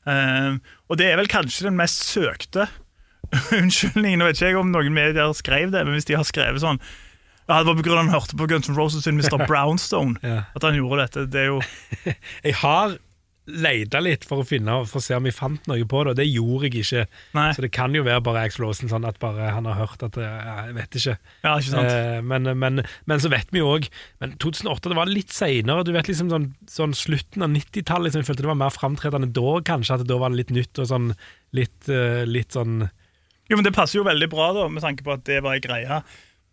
[0.04, 0.58] Um,
[0.90, 2.66] og det er vel kanskje den mest søkte
[3.58, 4.20] unnskyldningen.
[4.20, 6.80] Nå vet ikke jeg om noen medier skrev det, men hvis de har skrevet sånn
[7.44, 9.42] ja, Det var av han hørte på Guns N' Roses sin Mr.
[9.50, 10.44] Brownstone Ja.
[10.56, 11.26] at han gjorde dette.
[11.32, 11.58] Det er jo
[12.46, 12.96] Jeg har
[13.44, 16.18] leita litt for å finne For å se om vi fant noe på det, og
[16.18, 17.02] det gjorde jeg ikke.
[17.36, 17.46] Nei.
[17.56, 20.18] Så det kan jo være bare Axel Olsen, sånn at bare han har hørt at
[20.20, 21.16] Jeg vet ikke.
[21.44, 21.92] Ja, ikke sant?
[21.92, 23.88] Eh, men, men, men så vet vi jo òg
[24.22, 25.86] Men 2008 det var litt seinere.
[25.86, 28.08] Du vet liksom sånn, sånn slutten av 90-tallet.
[28.08, 30.00] Liksom, jeg følte det var mer framtredende da, kanskje.
[30.00, 31.10] At da var det litt nytt og sånn
[31.54, 32.86] litt, eh, litt sånn
[33.50, 35.64] Jo, men Det passer jo veldig bra, da, med tanke på at det var ei
[35.64, 36.00] greie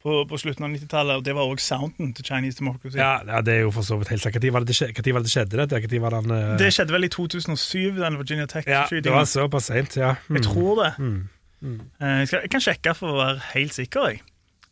[0.02, 2.98] på, på slutten av 90-tallet, og det var òg sounden til Chinese Democracy.
[2.98, 4.40] Ja, ja, det er jo for så vidt helt sant.
[4.42, 5.82] Når var var det skjedde, dette?
[5.92, 9.70] Det, var den eh, Det skjedde vel i 2007, den Virginia Ja, det var såpass
[9.70, 10.16] seint, ja.
[10.28, 10.40] Mm.
[10.40, 10.92] Jeg tror det.
[10.98, 11.30] Mm.
[11.62, 11.80] Mm.
[12.00, 14.10] Jeg, skal, jeg kan sjekke for å være helt sikker.
[14.10, 14.24] Jeg.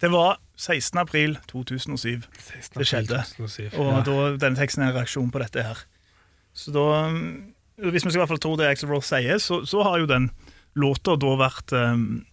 [0.02, 0.98] Det var 16.
[1.00, 2.80] april 2007, 16.
[2.80, 3.22] det skjedde.
[3.38, 3.72] 2007, ja.
[3.78, 5.86] og da, denne teksten er en reaksjon på dette her.
[6.56, 9.62] Så da, mm, Hvis vi skal i hvert fall tro det Axel Rose sier, så,
[9.70, 10.32] så har jo den
[10.80, 12.26] låta da vært um,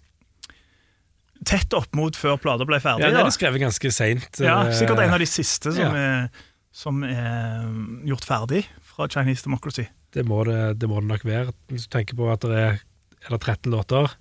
[1.46, 3.06] tett opp mot før plata ble ferdig.
[3.06, 4.42] ja, den er skrevet ganske seint.
[4.42, 6.18] Ja, sikkert en av de siste som, ja.
[6.28, 9.86] er, som er um, gjort ferdig fra Chinese Democracy.
[10.16, 11.56] Det må det, det må det nok være.
[11.72, 12.78] Hvis du tenker på at det er,
[13.26, 14.14] er det 13 låter,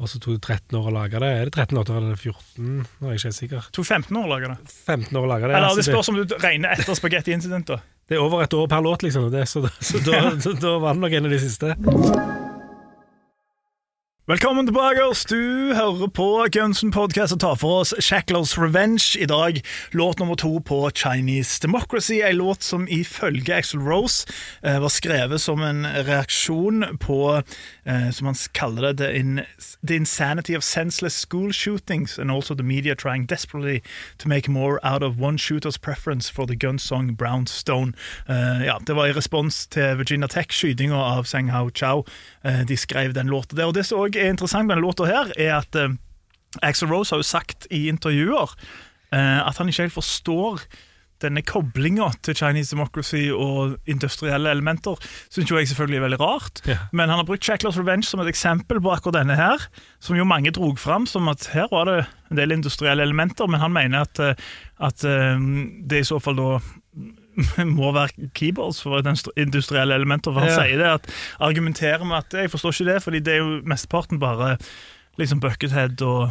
[0.00, 1.28] og så tok det 13 år å lage det.
[1.28, 2.68] Er det 13 låter eller er 14?
[2.80, 3.68] Nå er jeg ikke helt sikker.
[3.76, 4.74] Tok 15 år å lage det.
[4.88, 5.52] 15 år å lage det.
[5.58, 7.68] Eller altså, det spørs om du regner etter Spaghetti Incident.
[7.68, 7.82] da.
[8.08, 9.28] det er over et år per låt, liksom.
[9.34, 11.74] Det, så da, så da, så da var det nok en av de siste.
[14.30, 15.02] Velkommen tilbake.
[15.28, 19.18] Du hører på Gunsen Podcast og tar for oss Shackles Revenge.
[19.18, 19.58] I dag
[19.90, 22.20] låt nummer to på Chinese Democracy.
[22.22, 24.28] En låt som ifølge Axel Rose
[24.62, 27.42] eh, var skrevet som en reaksjon på,
[27.84, 29.40] eh, som han kaller det, the, in,
[29.82, 33.80] the insanity of senseless school shootings and also the media trying desperately
[34.18, 37.94] to make more out of one shooter's preference for the gun song Brown Stone.
[38.28, 42.04] Eh, ja, det var i respons til Virginia Tech-skytinga av Sang Hao Chao.
[42.44, 43.66] Eh, de skrev den låta der.
[43.66, 45.96] Og det så også er interessant med denne låta her, er at eh,
[46.62, 48.54] Axel Rose har jo sagt i intervjuer
[49.14, 50.64] eh, at han ikke helt forstår
[51.20, 54.96] denne koblinga til Chinese Democracy og industrielle elementer.
[55.28, 56.62] Syns jo jeg selvfølgelig er veldig rart.
[56.64, 56.86] Yeah.
[56.96, 59.66] Men han har brukt Shackler's Revenge som et eksempel på akkurat denne her,
[60.00, 61.98] som jo mange drog fram som at her var det
[62.30, 65.48] en del industrielle elementer, men han mener at, eh, at eh,
[65.90, 66.50] det i så fall da
[67.78, 69.02] må være keyboards for
[69.36, 70.32] industrielle elementer.
[70.32, 70.62] For han Ja.
[70.62, 74.18] sier det at argumenterer med at jeg forstår ikke det, fordi det er jo mesteparten
[74.22, 74.56] bare
[75.18, 76.30] liksom Buckethead og,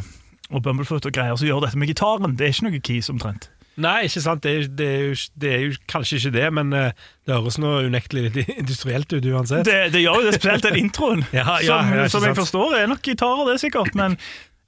[0.49, 2.35] og Bumblefoot og greier som gjør dette med gitaren.
[2.37, 3.49] Det er ikke noe keys omtrent.
[3.79, 4.41] Nei, ikke sant.
[4.43, 6.89] Det er, det er, jo, det er jo kanskje ikke det, men eh,
[7.27, 9.63] det høres nå unektelig litt industrielt ut uansett.
[9.69, 11.21] Det, det gjør jo det, spesielt den introen.
[11.37, 13.95] Ja, ja, som, som jeg forstår er nok gitarer, det sikkert.
[13.95, 14.17] Men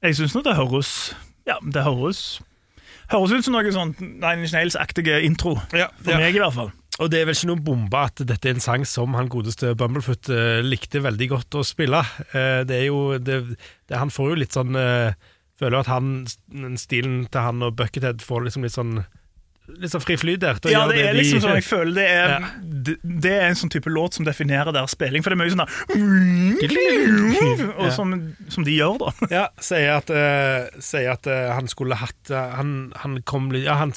[0.06, 0.94] jeg syns nå det høres
[1.50, 2.40] Ja, det høres
[3.12, 5.58] Høres ut som noe sånn Nine Inch Nails-aktige intro.
[5.76, 6.22] Ja, For ja.
[6.22, 6.72] meg, i hvert fall.
[7.02, 9.72] Og det er vel ikke noen bombe at dette er en sang som han godeste
[9.80, 12.02] Bumblefoot eh, likte veldig godt å spille.
[12.32, 13.40] Eh, det er jo det,
[13.90, 15.16] det, Han får jo litt sånn eh,
[15.62, 16.12] Føler jo at han,
[16.82, 18.96] stilen til han og Buckethead får liksom litt sånn
[19.70, 20.58] Litt sånn fri flyt der.
[20.68, 22.50] Ja, det, det er de- liksom sånn jeg føler det er, Ja.
[22.88, 25.54] det, det er en sånn type låt som definerer deres spilling, for det er mye
[25.54, 26.72] sånn der
[27.78, 27.92] Og Ja.
[27.96, 28.14] som,
[28.50, 29.12] som de gjør, da.
[29.32, 33.66] Ja, sier at, uh, sier at uh, han skulle hatt uh, Han, han kom litt
[33.68, 33.94] ja, han,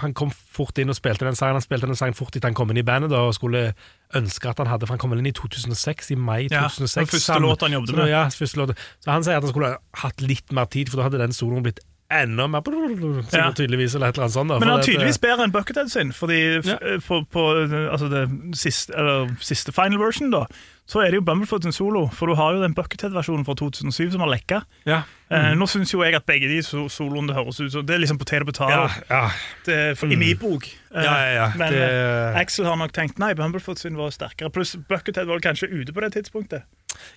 [0.00, 1.58] han kom fort inn og spilte den sangen.
[1.58, 3.72] Han spilte den sangen fort etter han kom inn i bandet da, og skulle
[4.16, 6.94] ønske at han hadde For han kom inn i 2006, i mai Ja, 2006.
[6.96, 8.04] den første låt han jobbet med.
[8.04, 8.76] Så, Ja, første låt.
[9.04, 9.74] så han sier at han skulle
[10.04, 11.80] hatt litt mer tid, for da hadde den soloen blitt
[12.22, 13.50] enda mer sikkert Ja.
[13.52, 14.48] tydeligvis, eller et eller annet sånt.
[14.48, 16.76] Da, Men han er at, eh, tydeligvis bedre enn Buckethead sin, fordi Ja.
[17.08, 17.42] på, på
[17.90, 20.46] altså det siste, eller, siste final version, da,
[20.86, 24.10] så er det jo Bumblefoot sin solo, for du har jo den Buckethead-versjonen fra 2007
[24.12, 24.62] som har lekka.
[24.86, 25.02] ja.
[25.32, 27.94] Eh, nå syns jo jeg at begge de so- soloene det høres ut som Det
[27.94, 30.66] er liksom potet og Ja, potet ja, for- i min bok.
[30.94, 31.52] Eh, ja, ja, ja.
[31.56, 34.52] Men det, eh, Axel har nok tenkt nei, Bumblefoot sin var sterkere.
[34.52, 36.64] Pluss Buckethead var kanskje ute på det tidspunktet.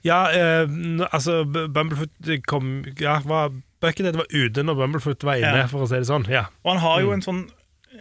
[0.05, 0.65] Ja, eh,
[1.11, 2.09] altså Bumblefoot
[2.47, 5.67] kom Ja, var, Buckethead var ute når Bumblefoot var inne, Ja.
[5.67, 6.27] for å si det sånn.
[6.31, 6.47] Ja.
[6.63, 7.13] Og han har jo Mm.
[7.13, 7.51] en sånn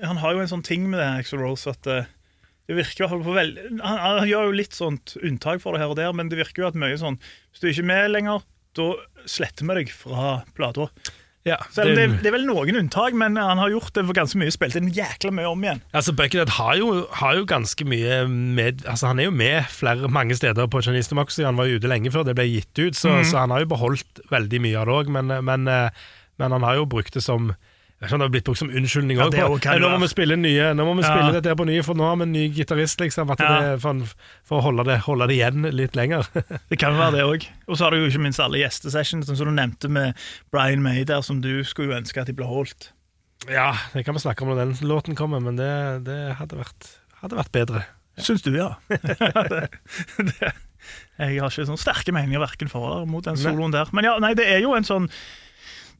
[0.03, 2.05] Han har jo en sånn ting med det, Axel Rose, at eh,
[2.67, 5.73] det virker i hvert fall på vel, han, han gjør jo litt sånt unntak for
[5.73, 7.19] det her og der, men det virker jo at mye sånn
[7.53, 8.43] Hvis du ikke er med lenger,
[8.75, 8.89] da
[9.27, 10.89] sletter vi deg fra plata.
[11.45, 14.39] Ja om det, det er vel noen unntak, men han har gjort det for ganske
[14.41, 14.53] mye.
[14.55, 15.83] Spilt inn jækla mye om igjen.
[15.93, 16.81] Altså Buckethead har
[17.21, 21.13] har jo ganske mye med Altså Han er jo med flere mange steder på Chinese.
[21.45, 23.25] Han var jo ute lenge før det ble gitt ut, så, mm.
[23.29, 25.13] så han har jo beholdt veldig mye av det òg.
[25.13, 26.05] Men, men, eh,
[26.41, 27.53] men han har jo brukt det som
[28.05, 29.37] vet det har blitt brukt som unnskyldning òg.
[29.39, 31.31] Ja, okay, nå må vi spille nye Nå må vi Ja.
[31.35, 33.29] dette på nye, for nå har vi en ny gitarist, liksom.
[33.35, 33.37] Ja.
[33.61, 34.05] det, for,
[34.47, 36.29] for å holde det, holde det igjen litt lenger.
[36.71, 37.47] Det kan være det òg.
[37.69, 40.15] Og så har du jo ikke minst alle gjestesessions, som du nevnte med
[40.55, 42.93] Brian May der, som du skulle ønske at de ble holdt.
[43.51, 45.71] ja, det kan vi snakke om når den låten kommer, men det,
[46.07, 46.91] det hadde, vært,
[47.21, 47.85] hadde vært bedre.
[48.17, 48.75] Syns du, ja?
[48.89, 49.69] det,
[50.19, 50.53] det,
[51.19, 53.91] jeg har ikke sånn sterke meninger verken for eller mot den soloen der.
[53.95, 55.09] Men ja, nei, det er jo en sånn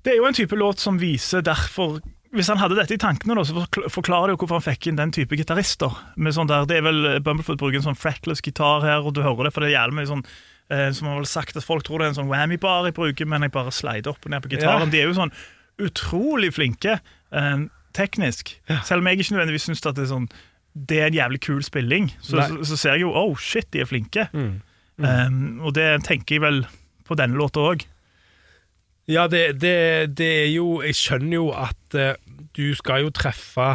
[0.05, 2.01] Det er jo en type låt som viser derfor
[2.35, 3.63] hvis han hadde dette i tankene, da, så
[3.95, 5.93] forklarer det jo hvorfor han fikk inn den type gitarister.
[6.19, 9.23] Med sånn der, det er vel Bumblefoot bruker en sånn fretless gitar her, og du
[9.23, 11.87] hører det, for det er jævlig mye sånn eh, Som har vel sagt at folk
[11.87, 14.43] tror det er en sånn whammy-bar jeg bruker, men jeg bare slider opp og ned
[14.43, 14.89] på gitaren.
[14.89, 14.91] Ja.
[14.91, 15.35] De er jo sånn
[15.85, 17.55] utrolig flinke eh,
[17.95, 18.57] teknisk.
[18.83, 20.29] Selv om jeg ikke nødvendigvis syns at det er sånn
[20.75, 23.85] det er en jævlig kul spilling, så, så, så ser jeg jo oh shit, de
[23.85, 24.27] er flinke.
[24.35, 24.57] Mm.
[24.99, 26.65] Um, og det tenker jeg vel
[27.07, 27.85] på denne låta òg.
[29.11, 32.15] Ja, det, det, det er jo Jeg skjønner jo at eh,
[32.57, 33.75] du skal jo treffe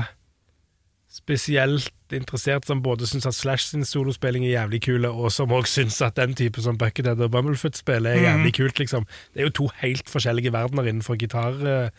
[1.09, 5.67] spesielt interessert som både syns at Slash sin solospilling er jævlig kule, og som òg
[5.69, 9.05] syns at den type som Buckethead og Bumblefoot-spill er jævlig kult, liksom.
[9.33, 11.89] Det er jo to helt forskjellige verdener innenfor gitar, eh,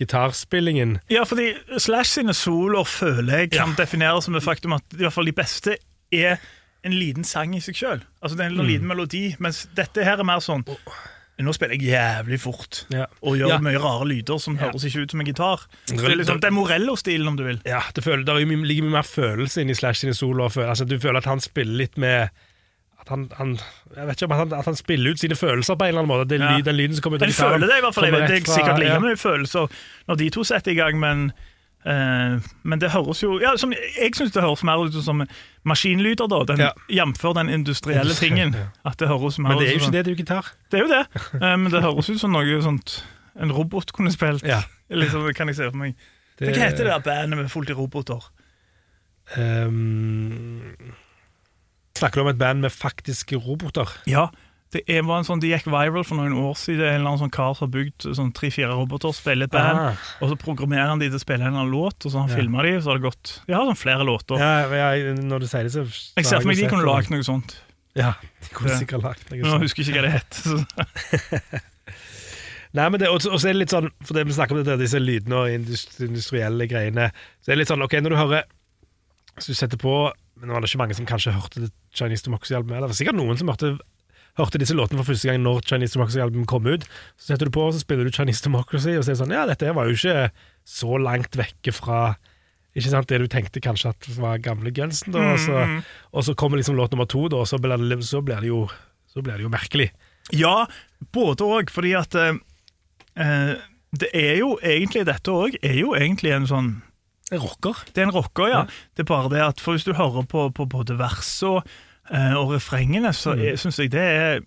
[0.00, 0.98] gitarspillingen.
[1.10, 5.14] Ja, fordi Slash sine soloer føler jeg kan defineres som det faktum at i hvert
[5.18, 5.76] fall de beste
[6.10, 6.40] er
[6.86, 8.04] en liten sang i seg sjøl.
[8.22, 10.64] Altså det er en liten melodi, mens dette her er mer sånn
[11.46, 13.06] Nå spiller jeg jævlig fort Ja.
[13.22, 13.58] og gjør Ja.
[13.58, 14.66] mye rare lyder som Ja.
[14.68, 15.66] høres ikke ut som en gitar.
[15.86, 17.60] Det er liksom, det er Morello-stilen, om du vil.
[17.64, 20.50] Ja, det, føler, det er ligger mye mer følelse inni Slash sine soloer.
[20.68, 22.28] Altså, du føler at han spiller litt med
[23.00, 23.58] at han, han,
[23.96, 26.02] jeg vet ikke om at han, at han spiller ut sine følelser på en eller
[26.02, 26.28] annen måte.
[26.28, 26.56] Det er Ja.
[26.58, 27.52] lyd, den lyden som kommer ut av gitaren.
[27.52, 28.04] Jeg føler det i hvert fall.
[28.04, 28.98] Jeg vet, det er sikkert like ja.
[29.00, 29.70] mye følelser
[30.08, 31.32] når de to setter i gang, men
[31.84, 35.22] men det høres jo ja, som, Jeg syns det høres mer ut som
[35.64, 36.70] maskinlyder, da, den, Ja.
[37.06, 37.22] jf.
[37.34, 38.54] den industrielle tingen.
[38.84, 40.50] At det høres mer Men det er jo ikke det, det er jo gitar.
[40.70, 41.06] Det er jo det,
[41.40, 43.04] Eh, men det høres ut som noe sånt
[43.40, 44.44] en robot kunne spilt.
[44.44, 44.60] Ja.
[44.90, 45.94] Liksom, kan jeg se for meg.
[46.38, 48.20] Det- Hva heter det der bandet med fullt i roboter?
[49.38, 50.60] Um,
[51.96, 53.88] snakker du om et band med faktiske roboter?
[54.08, 54.26] Ja,
[54.72, 56.84] det var en sånn, De gikk viral for noen år siden.
[56.86, 59.96] En eller annen sånn kar som har bygd sånn tre-fire roboter, spiller et band, Ah.
[60.22, 62.28] og så programmerer han de til å spille en eller annen låt, og så har
[62.28, 62.36] han Ja.
[62.42, 64.38] filma de, så har det gått De har sånn flere låter.
[64.38, 65.82] Ja, ja, når du sier det, så
[66.16, 67.56] Jeg ser for meg de kunne lagd noe sånt.
[67.96, 69.60] Ja, de kunne sikkert lagt noe Men sånt.
[69.60, 71.62] jeg husker ikke hva det het.
[72.72, 74.78] Nei, men det, og så er det litt sånn For det vi snakker om dette,
[74.78, 77.08] disse lydene og industrielle greiene
[77.42, 78.44] Så er det litt sånn, ok, når du hører
[79.34, 82.22] Hvis du setter på Men nå var det ikke mange som kanskje hørte det Chinese
[82.28, 83.72] Democracy-albumet Det var sikkert noen som hørte,
[84.38, 87.66] hørte disse låtene for første gang Når Chinese Democracy-albumet kom ut Så setter du på,
[87.68, 89.96] og så spiller du Chinese Democracy Og så er det sånn, ja, dette var jo
[89.96, 90.28] ikke
[90.68, 92.02] Så langt vekke fra
[92.74, 95.64] Ikke sant, det du tenkte kanskje at var gamle Gunsen da, og, så,
[96.14, 98.52] og så kommer liksom låt nummer to da, Og så blir det, så blir det
[98.52, 98.66] jo
[99.10, 99.90] Så blir det jo merkelig
[100.36, 100.68] Ja,
[101.16, 102.38] både òg, fordi at eh,
[103.18, 103.56] eh,
[103.90, 106.70] Det er jo egentlig Dette òg er jo egentlig en sånn
[107.30, 108.64] rocker Det er en rocker, ja.
[108.64, 108.80] Ja.
[108.94, 111.62] Det er bare det at for hvis du hører på, på både vers og,
[112.36, 113.56] og refrengene, så Mm.
[113.56, 114.40] syns jeg det er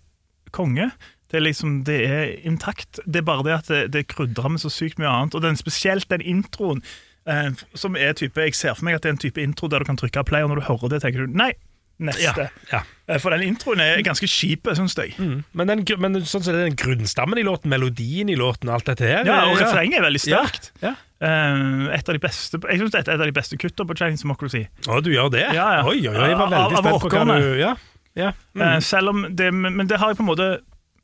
[0.52, 0.90] konge.
[1.30, 3.00] Det er liksom, det er intakt.
[3.06, 5.34] Det er bare det at det, det krydrer med så sykt mye annet.
[5.34, 6.82] Og den, spesielt den introen,
[7.26, 9.78] eh, som er type Jeg ser for meg at det er en type intro der
[9.78, 11.52] du kan trykke play, og når du hører det, tenker du nei,
[11.98, 12.50] neste.
[12.70, 12.82] ja.
[13.08, 13.18] ja.
[13.18, 15.14] For den introen er ganske kjip, syns jeg.
[15.18, 15.42] Mm.
[15.54, 19.04] Men, den, men sånn det er den grunnstammen i låten, melodien i låten, alt dette
[19.08, 19.64] her Ja, og ja.
[19.66, 20.70] refrenget er veldig sterkt.
[20.82, 20.88] Ja.
[20.90, 23.96] Eh, et av de beste Jeg synes dette er et av de beste kuttene på
[23.96, 24.64] Chinese Democracy.
[24.88, 25.44] Å, du gjør det?
[25.56, 25.82] Ja, ja.
[25.88, 27.74] Oi, oi, oi, jeg var veldig av spent på hva du Ja,
[28.18, 28.28] ja.
[28.54, 28.80] Eh, Mm.
[28.86, 30.48] selv om det, men men det har jeg på en måte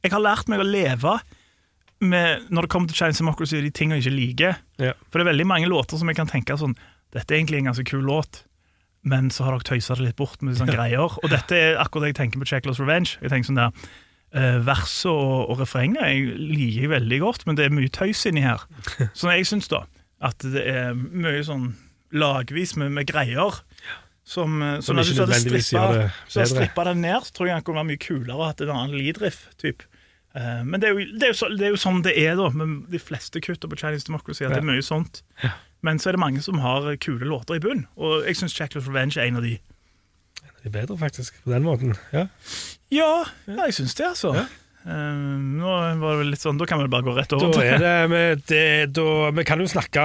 [0.05, 1.19] Jeg har lært meg å leve
[2.01, 4.61] med når det kommer til Chinese Democracy de tingene jeg ikke liker.
[4.81, 4.93] Ja.
[5.11, 6.77] For det er veldig mange låter som jeg kan tenke sånn
[7.13, 8.45] Dette er egentlig en ganske kul låt,
[9.03, 11.01] men så har dere tøysa det litt bort med sånne greier.
[11.23, 13.17] Og dette er akkurat det jeg tenker på Checklers Revenge.
[13.21, 13.91] Jeg tenker sånn der
[14.31, 18.21] Uh, Verset og, og refrenget jeg liker jeg veldig godt, men det er mye tøys
[18.31, 18.61] inni her.
[19.19, 19.81] Så jeg syns da
[20.21, 21.71] at det er mye sånn
[22.13, 23.63] lagvis med, med greier.
[24.31, 27.65] Som, som Som når ikke du hadde strippa- strippa den ned, så tror jeg den
[27.67, 29.49] kunne være mye kulere og hatt en annen leadriff.
[29.59, 29.83] Typ.
[30.37, 32.47] Uh, men det er, jo, det, er så, det er jo sånn det er, da,
[32.55, 34.45] med de fleste kutter på Chinese Democracy.
[34.47, 35.25] At det er mye sånt.
[35.83, 38.87] Men så er det mange som har kule låter i bunn, og jeg syns Checklist
[38.87, 39.57] Revenge er en av de.
[40.45, 41.97] En av er bedre, faktisk, på den måten.
[42.13, 42.27] Ja.
[42.93, 43.13] Ja,
[43.49, 44.35] ja jeg syns det, altså.
[44.81, 44.97] Ja.
[44.97, 45.17] Eh,
[45.61, 47.97] nå var det vel litt sånn, Da kan vi bare gå rett over til det,
[48.09, 48.63] vi, det
[48.97, 50.05] da, Vi kan jo snakke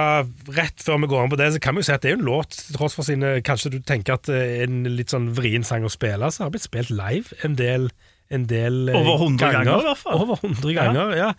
[0.52, 2.16] rett før vi går an på det, så kan vi jo si at det er
[2.16, 5.64] jo en låt, til tross for sine Kanskje du tenker at en litt sånn vrien
[5.64, 7.88] sang å spille, så har det blitt spilt live en del,
[8.28, 10.26] en del eh, Over 100 ganger, i hvert fall.
[10.26, 11.30] Over 100 ganger, ja.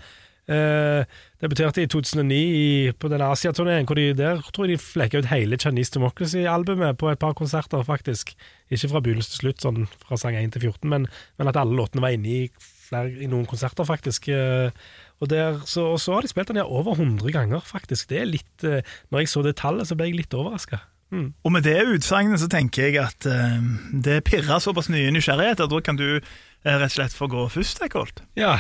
[0.47, 1.04] Eh,
[1.43, 5.28] debuterte i 2009 i, på den Asia-turneen, hvor de der tror jeg de flekka ut
[5.28, 8.32] hele Chinese Democracy-albumet på et par konserter, faktisk.
[8.71, 11.76] Ikke fra begynnelse til slutt, sånn fra sang 1 til 14, men, men at alle
[11.76, 12.39] låtene var inne i,
[12.88, 14.30] flere, i noen konserter, faktisk.
[14.34, 14.73] Eh,
[15.19, 18.10] og, der, så, og så har de spilt den her over 100 ganger, faktisk.
[18.12, 20.82] Det er litt eh, Når jeg så det tallet, så ble jeg litt overraska.
[21.12, 21.30] Mm.
[21.47, 23.62] Og med det utsagnet så tenker jeg at uh,
[23.95, 25.69] det pirrer såpass nye nysgjerrigheter.
[25.71, 26.23] da kan du uh,
[26.65, 28.19] rett og slett få gå først, Eckholt.
[28.36, 28.58] Ja,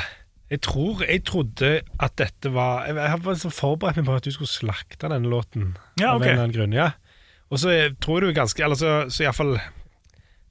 [0.47, 4.23] jeg tror Jeg trodde at dette var Jeg, har var så forberedt meg på at
[4.23, 5.75] du skulle slakte denne låten.
[5.99, 6.23] Ja, Av ok.
[6.23, 6.91] en eller annen grunn, ja.
[7.51, 9.57] Og så tror du ganske Eller så, så iallfall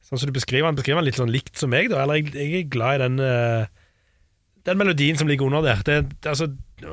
[0.06, 2.04] Sånn som du beskriver han beskriver han litt sånn likt som meg, da.
[2.04, 3.66] Eller jeg, jeg er glad i den uh,
[4.66, 5.82] Den melodien som ligger under der.
[5.86, 6.50] Det, det, er altså,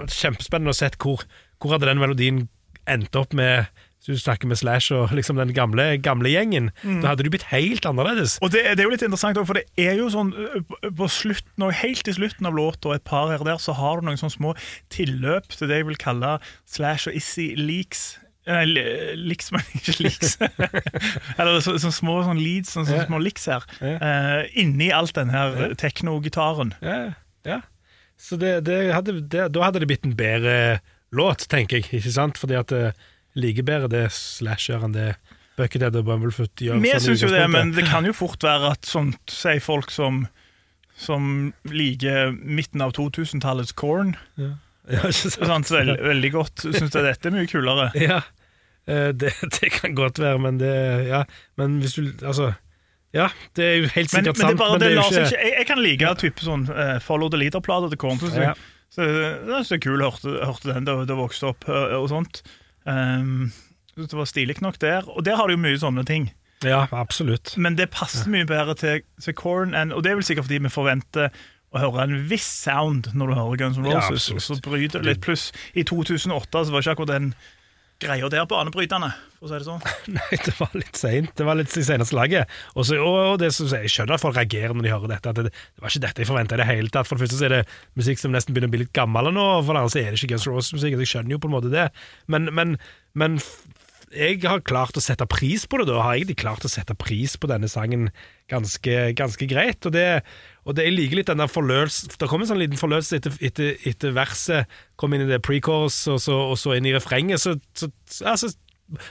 [0.10, 1.26] kjempespennende å se hvor,
[1.62, 2.48] hvor hadde den melodien
[2.90, 3.70] endt opp med
[4.04, 6.72] hvis du snakker med Slash og liksom den gamle, gamle gjengen.
[6.84, 8.36] Da hadde du blitt helt annerledes.
[8.44, 10.34] Og det, det er jo litt interessant, for det er jo sånn
[10.98, 13.76] på- slutten, og helt i slutten av låta, og et par her og der, så
[13.80, 14.52] har du noen sånne små
[14.92, 16.34] tilløp til det jeg vil kalle
[16.68, 18.04] Slash og Issy leaks.
[18.50, 18.64] Nei,
[19.16, 20.34] liks, men ikke liks.
[21.40, 23.64] Eller så, så små sånn leads, sånne, sånne små liks her.
[23.80, 26.74] Eh, inni alt den her teknogitaren.
[26.84, 26.98] Ja,
[27.48, 27.62] ja.
[28.20, 30.82] Så det, det hadde, det, da hadde det blitt en bedre
[31.16, 31.90] låt, tenker jeg.
[32.02, 32.40] Ikke sant?
[32.40, 32.92] Fordi at det
[33.40, 35.14] liker bedre det Slasher enn det
[35.58, 36.80] Buckethead og Bumblefoot gjør.
[36.84, 39.94] Vi sånn syns jo det, men det kan jo fort være at sånt, sier folk
[39.94, 40.26] som
[40.94, 44.16] som liker midten av 2000-tallets corn.
[44.38, 44.54] ja,
[44.90, 45.38] ikke sant?
[45.48, 45.72] Sant?
[45.72, 46.66] Veld, veldig godt.
[46.66, 47.90] Syns dette er mye kulere.
[48.04, 48.20] Ja,
[48.88, 50.74] eh, det, det kan godt være, men det
[51.08, 51.24] Ja,
[51.60, 52.52] men hvis du Altså,
[53.14, 54.96] ja, det er jo helt Men, sikkert men det er sant, bare, men det det
[54.98, 58.24] jo seg ikke jeg, jeg kan like type sånn uh, Follow the Leader-plater til Korn.
[58.34, 58.54] Ja.
[58.90, 62.10] så, det er så kul, jeg hørte, hørte den da jeg vokste opp eh, og
[62.12, 62.42] sånt.
[62.84, 63.52] Um,
[63.94, 65.06] så det var stilig nok der.
[65.14, 66.32] Og der har du jo mye sånne ting.
[66.66, 67.54] Ja, absolutt.
[67.62, 70.74] Men det passer mye bedre til, til Korn, og det er vel sikkert fordi vi
[70.74, 71.44] forventer
[71.74, 74.30] å høre en viss sound når du hører Guns N' Ja, Roses.
[74.32, 74.46] absolutt.
[74.46, 75.22] så bryter det litt.
[75.26, 77.34] Pluss i 2008 så var ikke akkurat den
[78.04, 79.84] greia der banebrytende, for å si det sånn.
[80.18, 81.32] Nei, det var litt seint.
[81.40, 82.52] Det var litt i seneste laget.
[82.76, 85.32] Og det som jeg skjønner at folk reagerer når de hører dette.
[85.32, 87.08] At det, det var ikke dette jeg forventa i det hele tatt.
[87.08, 87.62] For det første så er det
[88.00, 90.12] musikk som nesten begynner å bli litt gammel nå, og for det andre så er
[90.12, 90.98] det ikke Guns N' Roses-musikk.
[91.00, 91.88] Jeg skjønner jo på en måte det.
[92.34, 92.76] Men, men,
[93.16, 93.40] men
[94.14, 96.02] jeg har klart å sette pris på det, da.
[96.06, 98.10] Har egentlig klart å sette pris på denne sangen
[98.52, 99.80] ganske, ganske greit.
[99.88, 100.08] Og det,
[100.66, 102.02] og det jeg liker litt den der forløs...
[102.16, 105.98] Det kom en sånn liten forløselse etter, etter, etter verset kom inn i det pre-chorus,
[106.14, 107.42] og, så- og så inn i refrenget.
[107.44, 107.90] Så, så,
[108.32, 108.52] altså,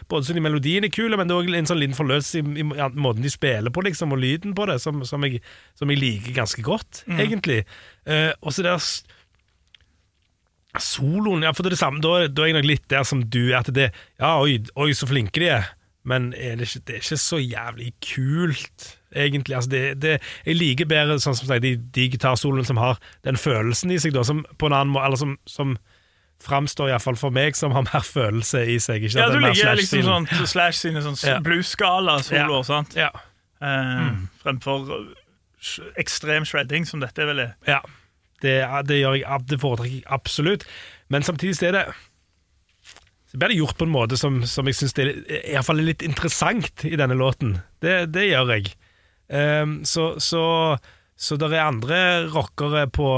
[0.09, 2.67] både sånn melodien er kule, men det er også en sånn liten forløselse i, i
[3.03, 5.43] måten de spiller på, liksom, og lyden på det, som, som, jeg,
[5.77, 7.63] som jeg liker ganske godt, egentlig.
[8.09, 8.81] Eh, og så der
[10.81, 13.21] Soloen, ja, for det er det samme, da, da er jeg nok litt der som
[13.29, 15.67] du er, at det Ja, oi, oi så flinke de er,
[16.05, 19.55] men er det, ikke, det er ikke så jævlig kult, egentlig.
[19.57, 23.39] Altså, det, det, jeg liker bedre sånn som sagt, de, de gitarsolene som har den
[23.39, 25.77] følelsen i seg, da, som på en annen måte Eller som, som
[26.43, 29.07] framstår iallfall for meg som har mer følelse i seg.
[29.15, 31.39] Ja, du er liker liksom sånn Slash sine sånn Ja.
[31.45, 32.97] blues-skala-soloer, sant?
[32.99, 33.13] Ja.
[33.63, 34.09] Eh,
[34.43, 35.11] Fremfor uh,
[36.01, 37.53] ekstrem shredding, som dette vel er.
[37.69, 37.79] Ja,
[38.43, 38.57] det,
[38.89, 40.67] det gjør jeg Det foretrekker jeg absolutt.
[41.13, 41.85] Men samtidig er det
[43.33, 45.81] Så blir det gjort på en måte som, som jeg syns er, i hvert fall
[45.81, 47.55] er litt interessant i denne låten.
[47.81, 48.75] Det, det gjør jeg.
[49.33, 50.43] Um, så så,
[51.17, 53.09] så det er andre rockere på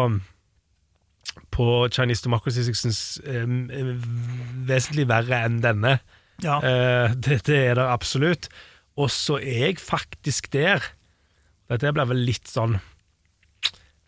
[1.54, 3.50] på Chinese Democracy som jeg syns er
[4.68, 5.96] vesentlig verre enn denne.
[6.44, 6.60] Ja.
[6.62, 8.46] Uh, det, det er det absolutt.
[8.94, 10.92] Og så er jeg faktisk der.
[11.70, 12.78] Dette blir vel litt sånn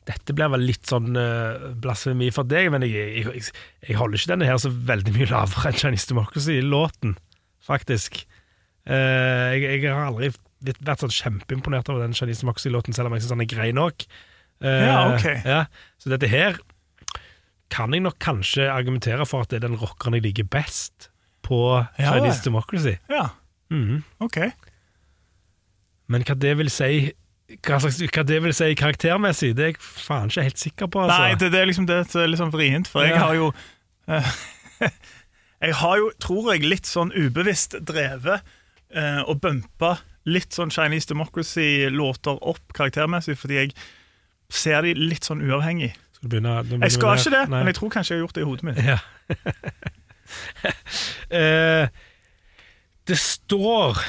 [0.07, 3.49] Dette blir vel litt sånn uh, blasfemi for deg, men jeg, jeg,
[3.83, 7.17] jeg, holder ikke denne her så veldig mye lavere enn Chinese Democracy-låten,
[7.67, 8.21] faktisk.
[8.87, 10.31] Uh, jeg, jeg har aldri
[10.87, 14.07] vært sånn kjempeimponert over den Chinese Democracy-låten, selv om jeg syns den er grei nok.
[14.63, 15.27] Uh, Ja, ok.
[15.45, 15.61] ja.
[16.01, 16.61] Så dette her
[17.75, 21.11] kan jeg nok kanskje argumentere for at det er den rockeren jeg liker best
[21.47, 21.59] på
[21.99, 22.47] Ja, Chinese det.
[22.47, 22.95] Democracy.
[23.11, 23.27] ja.
[23.75, 24.05] Mhm.
[24.23, 24.39] OK.
[26.07, 27.11] Men hva det vil si
[27.63, 31.05] hva, slags, hva det vil si karaktermessig, det er jeg faen ikke helt sikker på.
[31.05, 31.19] Altså.
[31.23, 33.23] Nei, det, det er liksom det er sånn vrient, for jeg Ja.
[33.27, 33.53] har jo
[34.09, 34.33] eh,
[35.67, 38.43] Jeg har jo, tror jeg, litt sånn ubevisst drevet
[38.93, 39.95] eh, og bumpa
[40.29, 43.73] litt sånn Chinese Democracy-låter opp karaktermessig, fordi jeg
[44.53, 45.93] ser de litt sånn uavhengig.
[46.19, 47.61] Skal du begynne, du Jeg skal ikke det, Nei.
[47.63, 48.83] men jeg tror kanskje jeg har gjort det i hodet mitt.
[48.85, 48.99] Ja.
[51.31, 51.87] Eh,
[53.07, 54.01] det står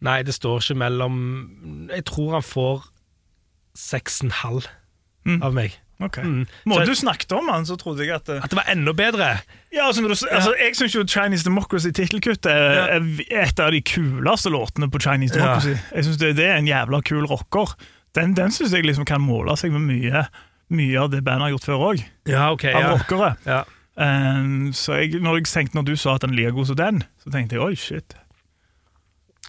[0.00, 2.86] Nei, det står ikke mellom Jeg tror han får
[3.76, 4.68] seks og en halv
[5.26, 5.42] Mm.
[5.44, 5.74] av meg.
[6.00, 6.16] Ok.
[6.24, 6.46] Mm.
[6.64, 9.26] Måten du snakket om han, så trodde jeg at det, At det var enda bedre!
[9.70, 14.48] Ja, altså, du, altså Jeg syns jo Chinese Democracy-tittelkuttet er, er et av de kuleste
[14.48, 15.42] låtene på Chinese Ja.
[15.44, 15.74] Democracy.
[15.94, 17.74] Jeg synes det, det er en jævla kul rocker.
[18.16, 20.24] Den, den syns jeg liksom kan måle seg med mye,
[20.72, 22.96] mye av det bandet har gjort før òg, Ja, okay, av Ja.
[22.96, 23.36] rockere.
[23.46, 23.60] Ja.
[24.00, 26.76] Um, så jeg, når, jeg tenkte, når du sa at den er like god som
[26.80, 28.14] den, så tenkte jeg oi, shit.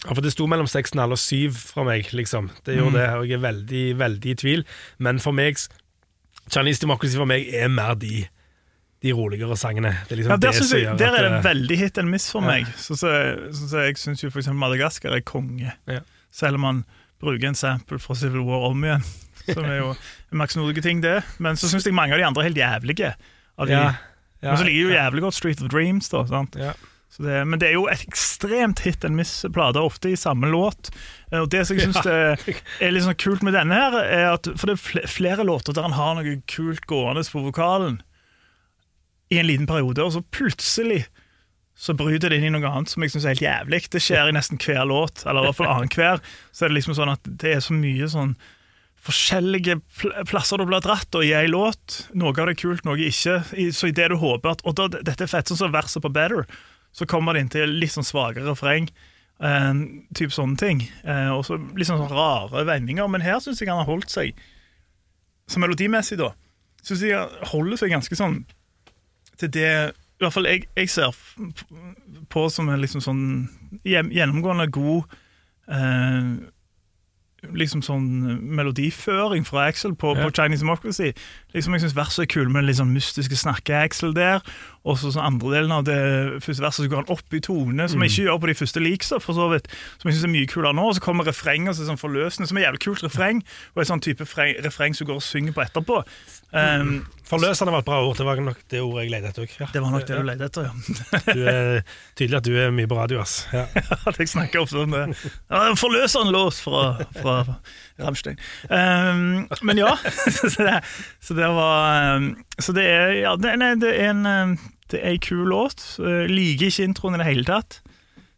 [0.05, 2.49] Ja, for Det sto mellom 6,5 og 7 fra meg, liksom.
[2.65, 2.99] Det gjorde Mm.
[2.99, 4.63] det, og jeg er veldig, veldig i tvil.
[4.97, 5.57] Men for meg
[6.51, 8.25] Chinese Democracy for meg er mer de,
[9.03, 9.91] de roligere sangene.
[10.09, 12.31] Det er liksom Ja, der, det jeg, der er det eh, veldig hit and miss
[12.31, 12.47] for Ja.
[12.47, 12.65] meg.
[12.77, 13.11] Så, så,
[13.53, 14.47] så, så jeg syns f.eks.
[14.53, 15.71] Madagaskar er konge.
[15.87, 15.99] Ja.
[16.31, 16.83] Selv om man
[17.21, 19.03] bruker en sample fra Civil War om igjen.
[19.53, 19.95] Som er jo
[20.37, 21.23] merksnodige ting, det.
[21.39, 23.13] Men så syns jeg mange av de andre er helt jævlige.
[23.57, 23.73] Av de.
[23.73, 23.93] ja,
[24.41, 26.09] ja, Men så liker jo jævlig godt Street of Dreams.
[26.09, 26.55] da, sant?
[26.57, 26.73] ja.
[27.11, 30.89] Så det, men det er jo et ekstremt hit and miss-plate, ofte i samme låt.
[31.31, 34.47] Eh, Og det som jeg syns er litt sånn kult med denne, her er at
[34.55, 37.99] For det er flere låter der han har noe kult gående på vokalen
[39.31, 41.05] i en liten periode, og så plutselig
[41.81, 43.77] så bryter det inn i noe annet som jeg syns er helt jævlig.
[43.89, 46.19] Det skjer i nesten hver låt, eller i hvert fall annenhver.
[46.51, 48.33] Så er det liksom sånn at det er så mye sånn
[49.01, 52.03] forskjellige pl plasser du blir dratt og i ei låt.
[52.13, 53.39] Noe av det er kult, noe ikke.
[53.57, 56.11] I- Så idet du håper at Og da, dette er fett, sånn som verset på
[56.13, 56.45] Better,
[56.93, 58.89] så kommer det inn til litt sånn svakere refreng.
[59.41, 59.73] Eh,
[60.17, 60.83] typ sånne ting.
[61.03, 63.07] Eh, og så litt sånn, sånn rare vendinger.
[63.09, 64.33] Men her syns jeg han har holdt seg
[65.49, 66.29] så melodimessig, da,
[66.83, 68.43] syns jeg holder seg ganske sånn
[69.41, 69.67] til det
[70.21, 71.15] I hvert fall jeg, jeg ser
[72.29, 73.21] på som en liksom sånn
[73.83, 75.09] gjennomgående god
[75.67, 76.27] eh,
[77.57, 78.05] liksom sånn
[78.53, 80.27] melodiføring fra Axel på, Ja.
[80.27, 81.11] på Chinese Democracy.
[81.55, 84.43] Liksom Jeg syns verset er kul med litt sånn mystiske snakke-Axel der.
[84.81, 85.97] Og så sånn andre delen av det
[86.41, 88.81] første verset så går han opp i tone, som jeg ikke gjør på de første
[88.81, 89.67] leaksa, for så vidt.
[90.01, 90.87] Som jeg syns er mye kulere nå.
[90.89, 93.43] Og så kommer refrenget som er sånn forløsende, som er jævlig kult refreng.
[93.75, 96.01] Og et sånn type fre- refreng som går og synger på etterpå.
[96.51, 96.95] Um,
[97.31, 98.17] Forløsende var et bra ord.
[98.19, 99.53] Det var nok det ordet jeg lette etter.
[99.61, 99.67] Ja.
[99.71, 100.73] det var nok det du lette etter, ja.
[101.31, 101.69] Du er,
[102.19, 103.45] tydelig at du er mye på radio, ass.
[103.55, 103.67] Ja.
[104.17, 105.05] Jeg snakker ofte om det.
[105.47, 106.81] Ja, forløsende lås fra,
[107.21, 107.37] fra
[108.05, 108.39] Rammstein.
[108.69, 109.95] Um, men ja,
[110.37, 110.81] så det,
[111.23, 114.57] så det var um, Så det er, ja, det, nei, det er en um,
[114.91, 115.83] Det er ei kul låt.
[115.99, 117.81] Uh, liker ikke introen i det hele tatt.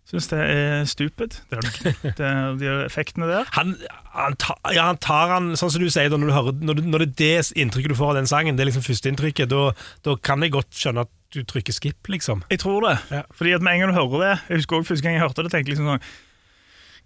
[0.03, 1.67] Syns det er stupid, det er,
[2.19, 3.47] det er, de effektene der.
[3.55, 3.71] Han,
[4.11, 6.77] han, tar, ja, han tar han, sånn som du sier, da, når, du hører, når,
[6.77, 9.49] du, når det er det inntrykket du får av den sangen, det er liksom førsteinntrykket,
[9.49, 9.71] da,
[10.03, 12.43] da kan jeg godt skjønne at du trykker skip, liksom.
[12.51, 12.97] Jeg tror det.
[13.15, 13.23] Ja.
[13.33, 15.47] Fordi at med en gang du hører det Jeg husker også første gang jeg hørte
[15.47, 16.05] det, tenkte jeg liksom sånn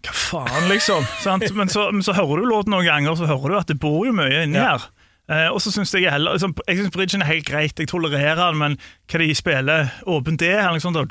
[0.08, 0.16] Hva
[0.48, 1.06] faen, liksom?
[1.24, 1.44] Sant?
[1.56, 3.80] Men, så, men så hører du låten noen ganger, og så hører du at det
[3.84, 4.78] bor jo mye inni Ja.
[4.78, 4.88] her.
[5.28, 8.40] Eh, og så syns jeg heller liksom, Jeg synes bridgen er helt greit, jeg tolererer
[8.48, 8.78] den, men
[9.12, 11.04] hva de spiller åpen det her, liksom, da,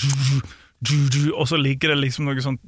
[1.36, 2.58] og så ligger det liksom noe sånn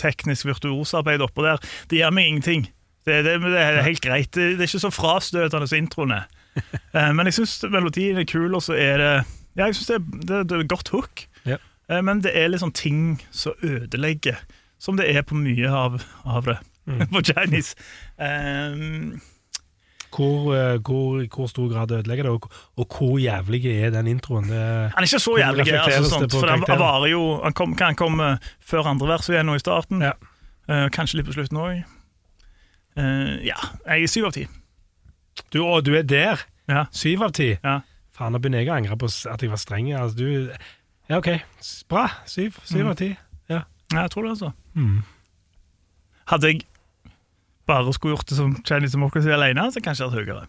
[0.00, 1.60] teknisk virtuosarbeid oppå der.
[1.90, 2.66] Det gjør meg ingenting.
[3.06, 4.30] Det, det, det er helt greit.
[4.34, 6.26] Det, det er ikke så frastøtende som introen er.
[6.96, 9.08] Eh, men jeg syns melodien er kul, og så er det
[9.58, 11.26] Ja, jeg syns det, det, det er et godt hook.
[11.44, 11.58] Ja.
[11.92, 14.38] Eh, Men det er liksom ting som ødelegger,
[14.78, 16.58] som det er på mye av, av det
[17.12, 17.74] på Chinese.
[18.18, 19.16] Um,
[20.16, 22.46] Hvor, eh, hvor, hvor stor grad ødelegger det, og,
[22.80, 24.46] og hvor jævlig er den introen?
[24.48, 24.60] Det,
[24.94, 28.28] han er ikke så jævlig, altså, sånt, for varer jo Han kom, kan komme
[28.64, 30.00] før andre vers igjen nå i starten.
[30.06, 30.14] Ja.
[30.70, 31.82] Uh, kanskje litt på slutten òg.
[33.44, 34.46] ja, jeg er syv av ti.
[35.52, 36.46] du, å, du er der!
[36.70, 36.86] Ja.
[36.96, 37.50] Syv av ti.
[37.62, 37.80] Ja.
[38.16, 39.90] Faen, nå begynner jeg å angre på at jeg var streng.
[39.94, 40.48] Altså, du,
[41.10, 41.28] ja, OK.
[41.92, 42.06] Bra.
[42.26, 42.90] Syv, syv Mm.
[42.94, 43.10] av ti.
[43.92, 44.00] Ja.
[44.00, 44.50] jeg tror det, altså.
[44.74, 45.02] Mm.
[46.26, 46.60] Hadde jeg
[47.66, 50.46] bare skulle gjort det som Chinese Democracy alene, så kanskje jeg hadde høyere.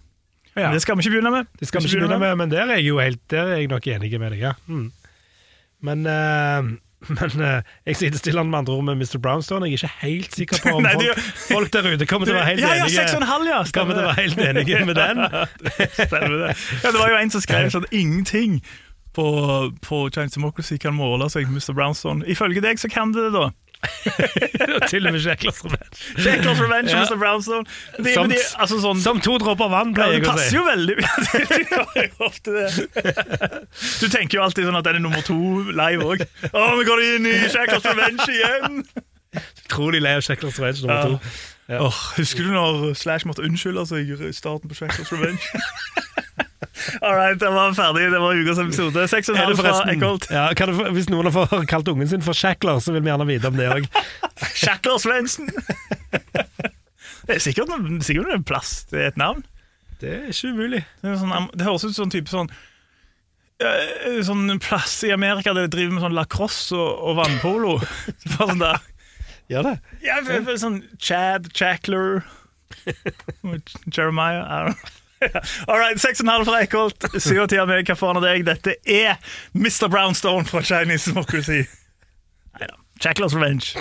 [0.58, 0.68] Ja.
[0.68, 1.46] Men det skal vi ikke begynne med.
[1.60, 3.68] Det skal vi ikke begynne med, men der er jeg jo helt Der er jeg
[3.68, 4.52] nok enig med deg, ja.
[4.68, 4.92] Mm.
[5.82, 6.64] Men, uh,
[7.18, 9.20] men uh, jeg sidestiller stille med andre ord med Mr.
[9.22, 9.66] Brownstone.
[9.66, 11.22] Jeg er ikke helt sikker på om Nei, folk,
[11.52, 13.54] folk der ute kommer til å være helt ja, ja, enige.
[13.54, 13.62] ja.
[13.74, 15.24] Kommer til å være helt enige med den.
[16.10, 16.58] Stemmer det.
[16.84, 18.62] Ja, det var jo en som skrev sånn ingenting
[19.18, 19.26] på,
[19.84, 21.74] på Chinese Democracy kan måle seg med Mr.
[21.78, 22.26] Brownstone.
[22.30, 23.48] Ifølge deg så kan det det, da.
[24.90, 25.98] Til og med Shackles Revenge.
[26.18, 27.04] Shackles Revenge Ja.
[27.04, 27.18] Mr.
[27.22, 27.66] Brownstone.
[28.02, 30.58] De, Som- de, altså sånn, Som to dråper vann, pleier det jeg å passer si.
[30.66, 31.04] veldig Du
[31.78, 32.78] jo veldig.
[34.02, 35.38] Du tenker jo alltid sånn at den er nummer to
[35.78, 36.26] live òg.
[36.54, 38.82] Å, vi går inn i Shackles Revenge igjen!
[39.68, 41.06] Utrolig lei av Shackles Revenge nummer Ja.
[41.14, 41.20] to.
[41.68, 41.82] Ja.
[41.84, 45.44] Oh, husker du når Slash måtte unnskylde seg i starten på Shackles Revenge?
[47.02, 48.08] All right, den var ferdig.
[48.12, 49.08] Det var ukas episode.
[49.12, 50.30] Seks og en Er det halv fra Eckholt.
[50.32, 53.28] ja, kan du, hvis noen har kalt ungen sin for Shackler, så vil vi gjerne
[53.30, 53.90] vite om det òg.
[54.62, 55.52] Shackler Svendsen!
[57.28, 57.74] Det er sikkert,
[58.08, 59.44] sikkert en plass til et navn.
[60.02, 60.84] Det er ikke umulig.
[61.02, 62.52] Det, er sånn, det høres ut som sånn type sånn
[63.66, 67.74] eh, Sånn plass i Amerika der de driver med sånn lacrosse og, og vannpolo.
[68.36, 68.86] Bare sånn der
[69.48, 69.76] Gjør det?
[70.04, 72.22] Ja, for, for, sånn Chad, Chackler
[73.96, 74.96] Jeremiah I don't know.
[75.70, 77.88] All right, seks og en halv fra Eikholt, syv og ti av meg.
[77.90, 78.46] Hva faen deg?
[78.48, 79.18] Dette er
[79.58, 79.88] Mr.
[79.90, 81.64] Brownstone fra Chinese Democracy.
[82.58, 82.78] Nei da.
[83.02, 83.76] Chacklers Revenge.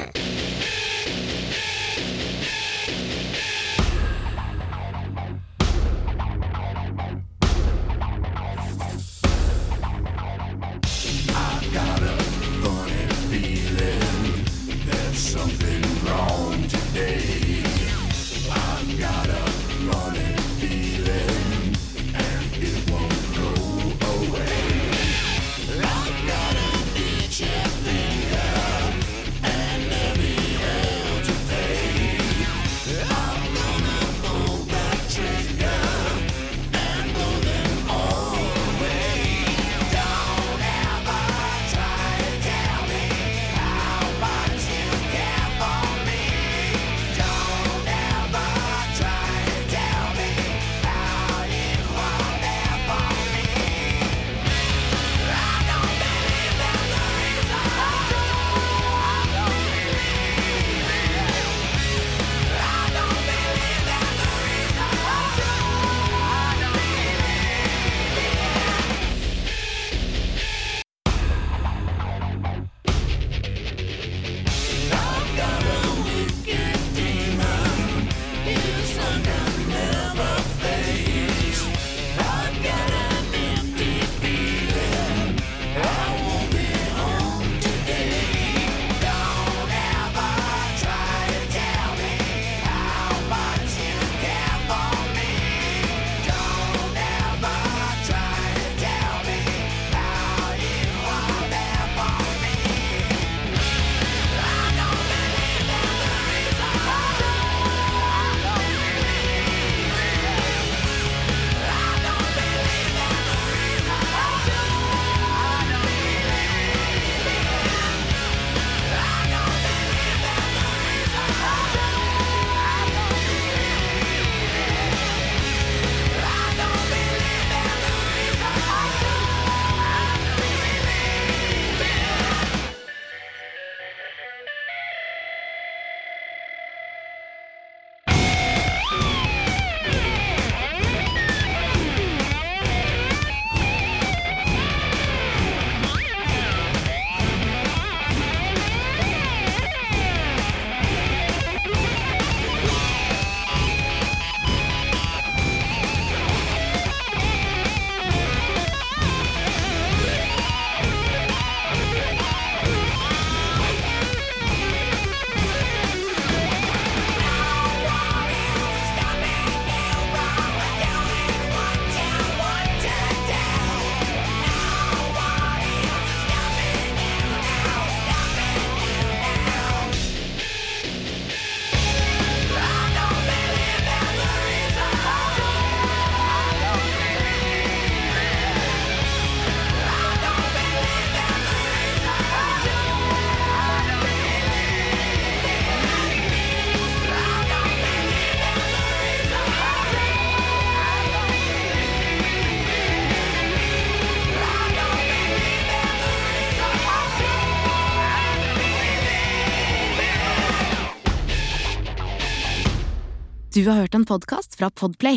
[213.66, 215.16] Du har hørt en podkast fra Podplay.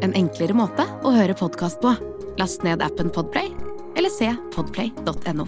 [0.00, 1.90] En enklere måte å høre podkast på.
[2.40, 3.50] Last ned appen Podplay,
[4.00, 5.44] eller se podplay.no.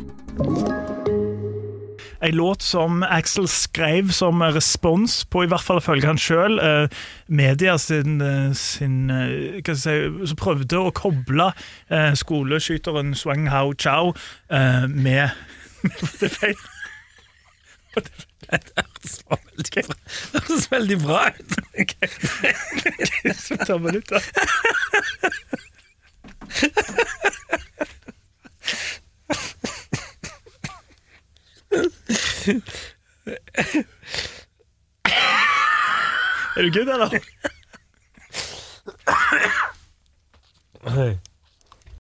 [2.21, 7.01] Ei låt som Axel skrev som respons på, i hvert fall ifølge han sjøl, eh,
[7.33, 11.49] media sin, eh, sin eh, si, Som prøvde å koble
[11.89, 14.12] eh, skoleskyteren Swang Hao Chao
[14.53, 15.33] eh, med
[20.32, 21.57] det høres veldig bra ut.
[23.66, 24.11] Ta meg litt,
[36.57, 37.18] Er du good, eller?
[40.95, 41.18] Hey.